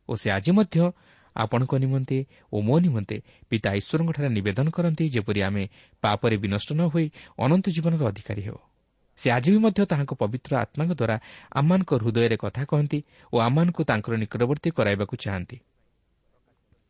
ଓ 0.08 0.12
ସେ 0.14 0.30
ଆଜି 0.30 0.52
ମଧ୍ୟ 0.52 0.92
ଆପଣଙ୍କ 1.36 1.72
ନିମନ୍ତେ 1.74 2.18
ଓ 2.52 2.56
ମୋ 2.60 2.76
ନିମନ୍ତେ 2.78 3.16
ପିତା 3.48 3.70
ଈଶ୍ୱରଙ୍କଠାରେ 3.74 4.28
ନିବେଦନ 4.28 4.66
କରନ୍ତି 4.70 5.04
ଯେପରି 5.08 5.40
ଆମେ 5.42 5.64
ପାପରେ 6.02 6.36
ବିନଷ୍ଟ 6.36 6.68
ନ 6.72 6.80
ହୋଇ 6.92 7.06
ଅନନ୍ତ 7.38 7.66
ଜୀବନର 7.70 8.02
ଅଧିକାରୀ 8.06 8.42
ହେଉ। 8.42 8.58
ସେ 9.18 9.30
ଆଜି 9.30 9.50
ବି 9.54 9.58
ମଧ୍ୟ 9.58 9.80
ତାହାଙ୍କ 9.86 10.12
ପବିତ୍ର 10.14 10.52
ଆତ୍ମାଙ୍କ 10.56 10.92
ଦ୍ୱାରା 10.94 11.16
ଆମମାନଙ୍କ 11.52 11.90
ହୃଦୟରେ 11.94 12.36
କଥା 12.36 12.62
କହନ୍ତି 12.70 12.98
ଓ 13.32 13.36
ଆମମାନଙ୍କୁ 13.38 13.82
ତାଙ୍କର 13.84 14.14
ନିକଟବର୍ତ୍ତୀ 14.22 14.70
କରାଇବାକୁ 14.70 15.14
ଚାହାନ୍ତି। 15.16 15.56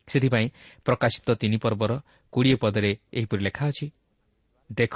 ସେଥିପାଇଁ 0.07 0.47
ପ୍ରକାଶିତ 0.85 1.27
ତିନି 1.41 1.57
ପର୍ବର 1.57 1.91
କୋଡ଼ିଏ 2.33 2.55
ପଦରେ 2.55 2.91
ଏହିପରି 3.13 3.41
ଲେଖା 3.43 3.65
ଅଛି 3.67 3.87
ଦେଖ 4.69 4.95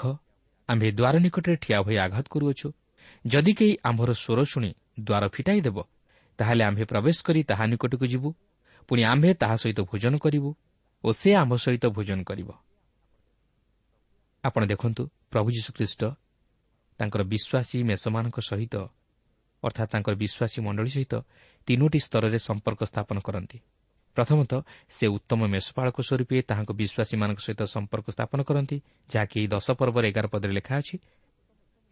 ଆମ୍ଭେ 0.69 0.89
ଦ୍ୱାର 0.91 1.15
ନିକଟରେ 1.19 1.55
ଠିଆ 1.55 1.77
ହୋଇ 1.81 1.97
ଆଘାତ 1.97 2.25
କରୁଅଛୁ। 2.29 2.67
ଯଦି 3.25 3.53
କେହି 3.53 3.73
ଆମ୍ଭର 3.83 4.09
ସ୍ୱର 4.13 4.39
ଶୁଣି 4.45 4.71
ଦ୍ୱାର 4.99 5.23
ଫିଟାଇ 5.27 5.59
ଦେବ 5.61 5.77
ତାହେଲେ 6.39 6.63
ଆମ୍ଭେ 6.63 6.83
ପ୍ରବେଶ 6.91 7.17
କରି 7.25 7.41
ତାହା 7.43 7.65
ନିକଟକୁ 7.65 8.05
ଯିବୁ। 8.05 8.29
ପୁଣି 8.89 9.01
ଆମ୍ଭେ 9.03 9.31
ତାହା 9.41 9.55
ସହିତ 9.61 9.79
ଭୋଜନ 9.89 10.13
କରିବୁ 10.17 10.49
ଓ 11.03 11.09
ସେ 11.13 11.29
ଆମ୍ଭ 11.41 11.53
ସହିତ 11.55 11.85
ଭୋଜନ 11.95 12.19
କରିବ। 12.25 12.49
ଆପଣ 14.43 14.61
ଦେଖନ୍ତୁ 14.65 15.03
ପ୍ରଭୁ 15.31 15.47
ଯୀଶୁଖ୍ରୀଷ୍ଟ 15.55 16.01
ତାଙ୍କର 16.99 17.21
ବିଶ୍ୱାସୀ 17.23 17.77
ମେଷମାନଙ୍କ 17.89 18.37
ସହିତ 18.41 18.75
ଅର୍ଥାତ୍ 19.63 19.89
ତାଙ୍କର 19.93 20.13
ବିଶ୍ୱାସୀ 20.23 20.59
ମଣ୍ଡଳୀ 20.65 20.91
ସହିତ 20.95 21.13
ତିନୋଟି 21.67 21.99
ସ୍ତରରେ 21.99 22.37
ସମ୍ପର୍କ 22.47 22.81
ସ୍ଥାପନ 22.91 23.17
କରନ୍ତି। 23.27 23.57
ପ୍ରଥମତଃ 24.17 24.59
ସେ 24.89 25.05
ଉତ୍ତମ 25.07 25.39
ମେଷପାଳକ 25.53 25.97
ସ୍ୱରୂପେ 26.01 26.37
ତାହାଙ୍କ 26.49 26.71
ବିଶ୍ୱାସୀମାନଙ୍କ 26.81 27.39
ସହିତ 27.45 27.61
ସମ୍ପର୍କ 27.75 28.07
ସ୍ଥାପନ 28.15 28.39
କରନ୍ତି 28.43 28.77
ଯାହାକି 29.09 29.35
ଏହି 29.39 29.47
ଦଶ 29.47 29.67
ପର୍ବର 29.79 30.03
ଏଗାର 30.11 30.25
ପଦରେ 30.33 30.53
ଲେଖା 30.57 30.73
ଅଛି 30.81 30.95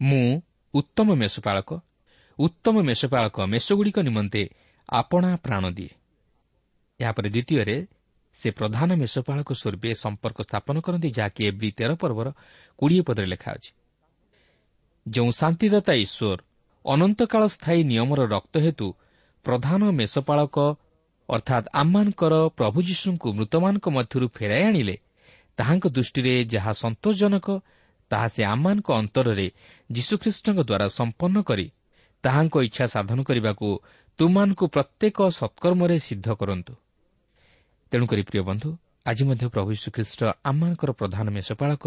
ମୁଁ 0.01 0.41
ଉତ୍ତମ 0.73 1.07
ମେଷପାଳକ 1.15 1.69
ଉତ୍ତମ 2.39 2.75
ମେଷପାଳକ 2.89 3.36
ମେଷଗୁଡ଼ିକ 3.53 3.97
ନିମନ୍ତେ 3.99 4.41
ଆପଣା 4.89 5.29
ପ୍ରାଣ 5.45 5.63
ଦିଏ। 5.77 5.91
ଏହାପରେ 6.99 7.29
ଦ୍ୱିତୀୟରେ 7.29 7.77
ସେ 8.36 8.47
ପ୍ରଧାନ 8.51 8.89
ମେଷପାଳକ 9.01 9.49
ସ୍ୱରୂପେ 9.53 9.89
ସମ୍ପର୍କ 10.03 10.39
ସ୍ଥାପନ 10.41 10.75
କରନ୍ତି 10.86 11.10
ଯାହାକି 11.17 11.41
ଏଭ୍ରି 11.49 11.69
ତେର 11.77 11.91
ପର୍ବର 12.01 12.27
କୋଡ଼ିଏ 12.79 13.01
ପଦରେ 13.07 13.27
ଲେଖା 13.33 13.49
ଅଛି। 13.51 13.71
ଯେଉଁ 15.05 15.31
ଶାନ୍ତିଦାତା 15.41 15.93
ଈଶ୍ୱର 16.05 16.39
ଅନନ୍ତକାଳ 16.86 17.43
ସ୍ଥାୟୀ 17.47 17.81
ନିୟମର 17.91 18.19
ରକ୍ତ 18.25 18.55
ହେତୁ 18.65 18.88
ପ୍ରଧାନ 19.45 19.81
ମେଷପାଳକ 19.99 20.57
ଅର୍ଥାତ୍ 21.29 21.67
ଆମମାନଙ୍କର 21.73 22.33
ପ୍ରଭୁ 22.57 22.79
ଯୀଶୁଙ୍କୁ 22.89 23.27
ମୃତମାନଙ୍କ 23.38 23.86
ମଧ୍ୟରୁ 23.97 24.27
ଫେରାଇ 24.38 24.63
ଆଣିଲେ 24.63 24.95
ତାହାଙ୍କ 25.57 25.86
ଦୃଷ୍ଟିରେ 25.88 26.33
ଯାହା 26.53 26.71
ସନ୍ତୋଷଜନକ 26.73 27.47
ତାହା 28.12 28.27
ସେ 28.27 28.41
ଆମମାନଙ୍କ 28.43 28.89
ଅନ୍ତରରେ 29.01 29.47
ଯୀଶୁଖ୍ରୀଷ୍ଟଙ୍କ 29.91 30.60
ଦ୍ୱାରା 30.69 30.88
ସମ୍ପନ୍ନ 30.99 31.36
କରି 31.49 31.67
ତାହାଙ୍କ 32.23 32.55
ଇଚ୍ଛା 32.67 32.86
ସାଧନ 32.95 33.19
କରିବାକୁ 33.23 33.67
ତୁମମାନଙ୍କୁ 34.19 34.65
ପ୍ରତ୍ୟେକ 34.75 35.17
ସତ୍କର୍ମରେ 35.39 35.95
ସିଦ୍ଧ 35.99 36.27
କରନ୍ତୁ। 36.33 36.73
ତେଣୁକରି 37.91 38.21
ପ୍ରିୟ 38.21 38.41
ବନ୍ଧୁ 38.41 38.69
ଆଜି 39.06 39.23
ମଧ୍ୟ 39.23 39.45
ପ୍ରଭୁ 39.47 39.69
ଶ୍ରୀଖ୍ରୀଷ୍ଟ 39.73 40.21
ଆମମାନଙ୍କର 40.43 40.91
ପ୍ରଧାନ 40.91 41.26
ମେଷପାଳକ 41.30 41.84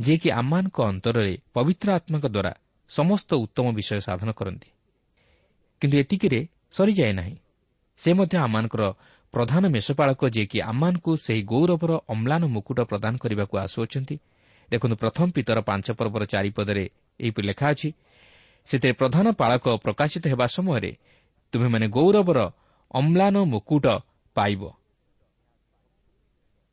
ଯିଏକି 0.00 0.28
ଆମମାନଙ୍କ 0.30 0.78
ଅନ୍ତରରେ 0.82 1.34
ପବିତ୍ର 1.54 1.88
ଆତ୍ମାଙ୍କ 1.98 2.26
ଦ୍ୱାରା 2.26 2.52
ସମସ୍ତ 2.88 3.30
ଉତ୍ତମ 3.34 3.66
ବିଷୟ 3.72 4.00
ସାଧନ 4.00 4.30
କରନ୍ତି। 4.30 4.68
କିନ୍ତୁ 5.80 5.96
ଏତିକିରେ 5.98 6.40
ସରିଯାଏ 6.72 7.12
ନାହିଁ। 7.12 7.36
ସେ 7.96 8.10
ମଧ୍ୟ 8.12 8.36
ଆମମାନଙ୍କର 8.38 8.82
ପ୍ରଧାନ 9.34 9.62
ମେଷପାଳକ 9.68 10.20
ଯିଏକି 10.28 10.58
ଆମମାନଙ୍କୁ 10.60 11.10
ସେହି 11.16 11.42
ଗୌରବର 11.42 11.92
ଅମ୍ଳାନ 12.08 12.42
ମୁକୁଟ 12.46 12.78
ପ୍ରଦାନ 12.80 13.12
କରିବାକୁ 13.16 13.54
ଆସୁଅଛନ୍ତି। 13.58 14.16
ଦେଖନ୍ତୁ 14.70 14.96
ପ୍ରଥମ 14.96 15.26
ପିତର 15.30 15.58
ପାଞ୍ଚ 15.60 15.86
ପର୍ବର 15.98 16.22
ଚାରିପଦରେ 16.24 16.84
ଏହିପରି 17.20 17.46
ଲେଖା 17.46 17.66
ଅଛି 17.70 17.88
ସେଥିରେ 18.68 18.92
ପ୍ରଧାନ 18.92 19.26
ପାଳକ 19.32 19.64
ପ୍ରକାଶିତ 19.84 20.24
ହେବା 20.32 20.46
ସମୟରେ 20.46 20.92
ତୁମେମାନେ 21.52 21.86
ଗୌରବର 21.88 22.38
ଅମ୍ଳାନ 22.94 23.36
ମୁକୁଟ 23.44 23.86
ପାଇବ। 24.36 24.62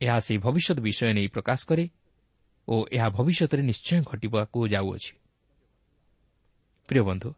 ଏହା 0.01 0.17
ସେହି 0.25 0.39
ଭବିଷ୍ୟତ 0.39 0.77
ବିଷୟ 0.79 1.11
ନେଇ 1.17 1.27
ପ୍ରକାଶ 1.35 1.59
କରେ 1.69 1.85
ଓ 2.67 2.75
ଏହା 2.95 3.07
ଭବିଷ୍ୟତରେ 3.17 3.61
ନିଶ୍ଚୟ 3.69 3.99
ଘଟିବାକୁ 4.09 4.57
ଯାଉଅଛି। 4.73 5.11
ପ୍ରିୟ 6.89 7.01
ବନ୍ଧୁ 7.09 7.29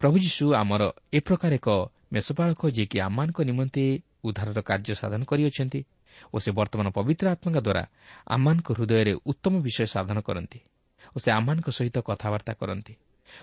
ପ୍ରଭୁ 0.00 0.16
ଯୀଶୁ 0.24 0.44
ଆମର 0.60 0.82
ଏ 1.16 1.18
ପ୍ରକାର 1.26 1.52
ଏକ 1.60 1.68
ମେଷପାଳକ 2.14 2.62
ଯିଏକି 2.76 2.96
ଆମମାନଙ୍କ 3.06 3.38
ନିମନ୍ତେ 3.50 3.84
ଉଦ୍ଧାରର 4.26 4.58
କାର୍ଯ୍ୟ 4.68 4.94
ସାଧନ 5.00 5.20
କରିଅଛନ୍ତି 5.30 5.80
ଓ 6.34 6.36
ସେ 6.38 6.50
ବର୍ତ୍ତମାନ 6.58 6.86
ପବିତ୍ର 6.96 7.26
ଆତ୍ମାଙ୍କ 7.34 7.58
ଦ୍ୱାରା 7.66 7.82
ଆମମାନଙ୍କ 8.34 8.68
ହୃଦୟରେ 8.76 9.12
ଉତ୍ତମ 9.30 9.54
ବିଷୟ 9.66 9.86
ସାଧନ 9.94 10.18
କରନ୍ତି 10.28 10.60
ଓ 11.14 11.16
ସେ 11.22 11.28
ଆମମାନଙ୍କ 11.38 11.68
ସହିତ 11.78 11.96
କଥାବାର୍ତ୍ତା 12.08 12.52
କରନ୍ତି 12.60 12.94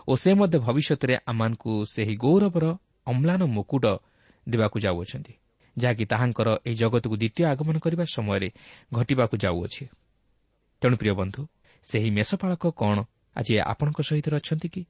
ଓ 0.08 0.12
ସେ 0.22 0.30
ମଧ୍ୟ 0.40 0.58
ଭବିଷ୍ୟତରେ 0.66 1.16
ଆମମାନଙ୍କୁ 1.30 1.72
ସେହି 1.94 2.16
ଗୌରବର 2.24 2.66
ଅମ୍ଳାନ 3.06 3.42
ମୁକୁଟ 3.56 3.86
ଦେବାକୁ 4.48 4.78
ଯାଉଅଛନ୍ତି। 4.86 5.34
ଯାହାକି 5.78 6.06
ତାହାଙ୍କର 6.06 6.50
ଏହି 6.66 6.76
ଜଗତକୁ 6.76 7.16
ଦ୍ୱିତୀୟ 7.16 7.46
ଆଗମନ 7.46 7.78
କରିବା 7.80 8.04
ସମୟରେ 8.04 8.50
ଘଟିବାକୁ 8.94 9.38
ଯାଉଅଛି। 9.38 9.86
ତେଣୁ 10.82 10.96
ପ୍ରିୟ 10.98 11.14
ବନ୍ଧୁ 11.14 11.48
ସେହି 11.84 12.10
ମେଷପାଳକ 12.12 12.64
କ'ଣ 12.72 13.04
ଆଜି 13.36 13.54
ଆପଣଙ୍କ 13.60 14.00
ସହିତ 14.02 14.36
ଅଛନ୍ତି 14.36 14.68
କି? 14.70 14.86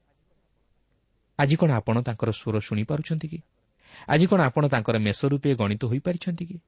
ଆଜି 1.38 1.56
କ'ଣ 1.56 1.70
ଆପଣ 1.72 2.02
ତାଙ୍କର 2.02 2.30
ସ୍ୱର 2.30 2.60
ଶୁଣିପାରୁଛନ୍ତି 2.60 3.28
କି? 3.28 3.38
ଆଜି 4.08 4.26
କ'ଣ 4.26 4.40
ଆପଣ 4.40 4.68
ତାଙ୍କର 4.68 4.98
ମେଷ 4.98 5.24
ରୂପେ 5.24 5.54
ଗଣିତ 5.54 5.84
ହୋଇପାରିଛନ୍ତି 5.84 6.44
କି? 6.46 6.58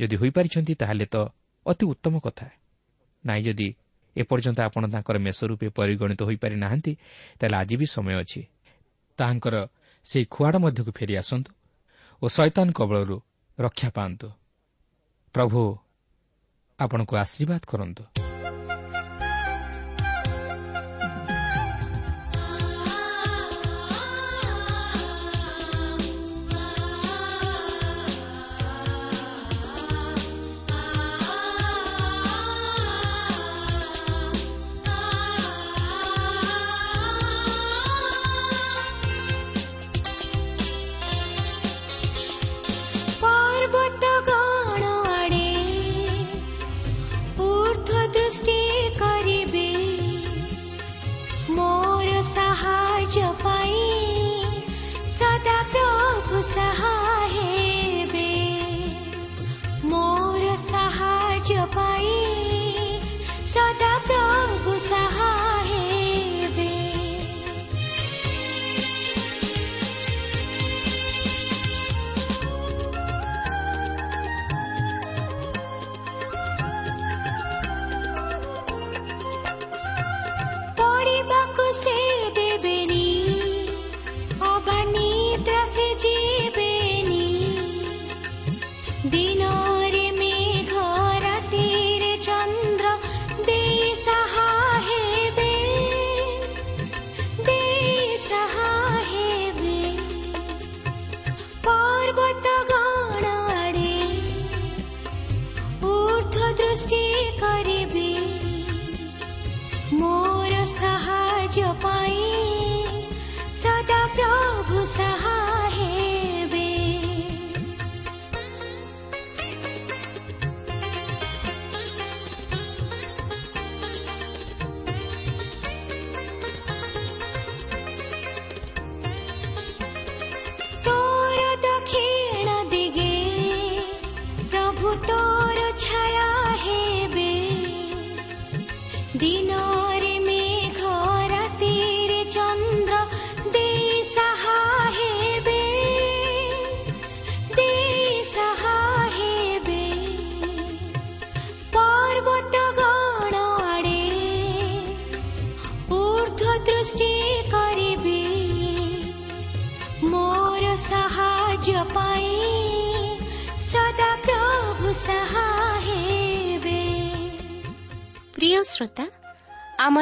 ଯଦି 0.00 0.16
ହୋଇପାରିଛନ୍ତି 0.16 0.74
ତାହେଲେ 0.74 1.06
ତ 1.06 1.16
ଅତି 1.66 1.86
ଉତ୍ତମ 1.86 2.18
କଥା। 2.18 2.48
ନାହିଁ 3.26 3.42
ଯଦି 3.42 3.74
ଏପର୍ଯ୍ୟନ୍ତ 4.16 4.60
ଆପଣ 4.60 4.82
ତାଙ୍କର 4.90 5.18
ମେଷ 5.18 5.44
ରୂପେ 5.44 5.68
ପରିଗଣିତ 5.68 6.22
ହୋଇପାରି 6.22 6.56
ନାହାନ୍ତି 6.56 6.92
ତାହେଲେ 7.38 7.56
ଆଜି 7.56 7.76
ବି 7.76 7.86
ସମୟ 7.86 8.14
ଅଛି। 8.14 8.42
ତାହାଙ୍କର 9.18 9.68
ସେହି 10.04 10.24
ଖୁଆଡ଼ 10.30 10.56
ମଧ୍ୟକୁ 10.58 10.92
ଫେରି 10.92 11.16
ଆସନ୍ତୁ 11.16 11.50
ଓ 12.22 12.28
ଶୈତାନ 12.28 12.72
କବଳରୁ 12.72 13.20
ରକ୍ଷା 13.58 13.90
ପାଆନ୍ତୁ। 13.90 14.30
ପ୍ରଭୁ 15.34 15.78
ଆପଣଙ୍କୁ 16.78 17.16
ଆଶୀର୍ବାଦ 17.16 17.60
କରନ୍ତୁ। 17.66 18.23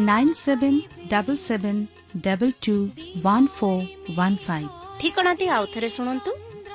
nine 0.00 0.28
seven 0.36 0.74
double 1.10 1.36
seven 1.40 1.76
double 2.18 2.50
two 2.62 2.74
one 3.18 3.42
four 3.56 3.78
one 4.10 4.34
five 4.46 4.66
ঠিকଣାটি 5.00 5.46
ଆଉଥରେ 5.56 5.88
ଶୁଣନ୍ତୁ 5.96 6.30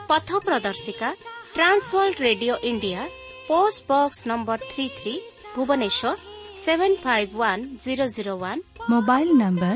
ପଥ 0.10 0.30
ପ୍ରଦର୍ଶିକା 0.48 1.10
Trans World 1.56 2.18
Radio 2.28 2.54
India 2.70 3.02
post 3.50 3.80
box 3.92 4.20
number 4.32 4.60
three 4.72 4.86
three 4.98 5.14
Bhubaneswar 5.56 6.14
seven 6.64 6.98
five 7.06 7.32
one 7.42 7.64
zero 7.84 8.06
zero 8.16 8.34
one 8.44 8.62
mobile 8.92 9.28
number 9.42 9.76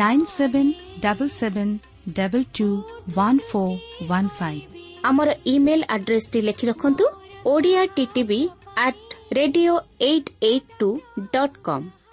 nine 0.00 0.26
seven 0.36 0.70
double 1.04 1.32
seven 1.40 1.74
double 2.18 2.46
two 2.56 2.68
one 3.18 3.40
four 3.48 3.74
one 4.10 4.30
five 4.38 4.62
ଆମର 5.08 5.28
email 5.54 5.80
ଆଡ଼୍ରେସ୍ଟି 5.96 6.40
ଲେଖି 6.48 6.64
ରଖନ୍ତୁ 6.70 7.04
Odia 7.46 7.82
TTV 7.96 8.40
at 8.82 9.02
radio 9.34 9.74
eight 10.04 10.30
eight 10.44 10.70
two 10.78 10.88
dot 11.32 11.56
com 11.66 11.84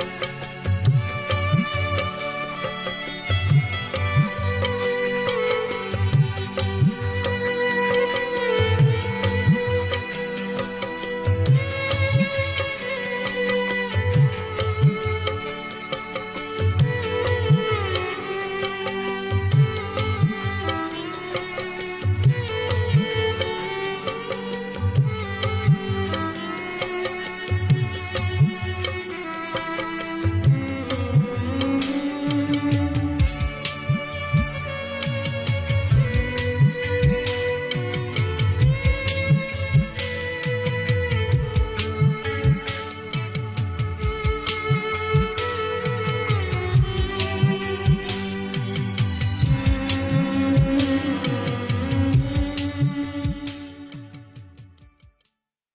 Thank 0.00 0.22
you. 0.22 0.29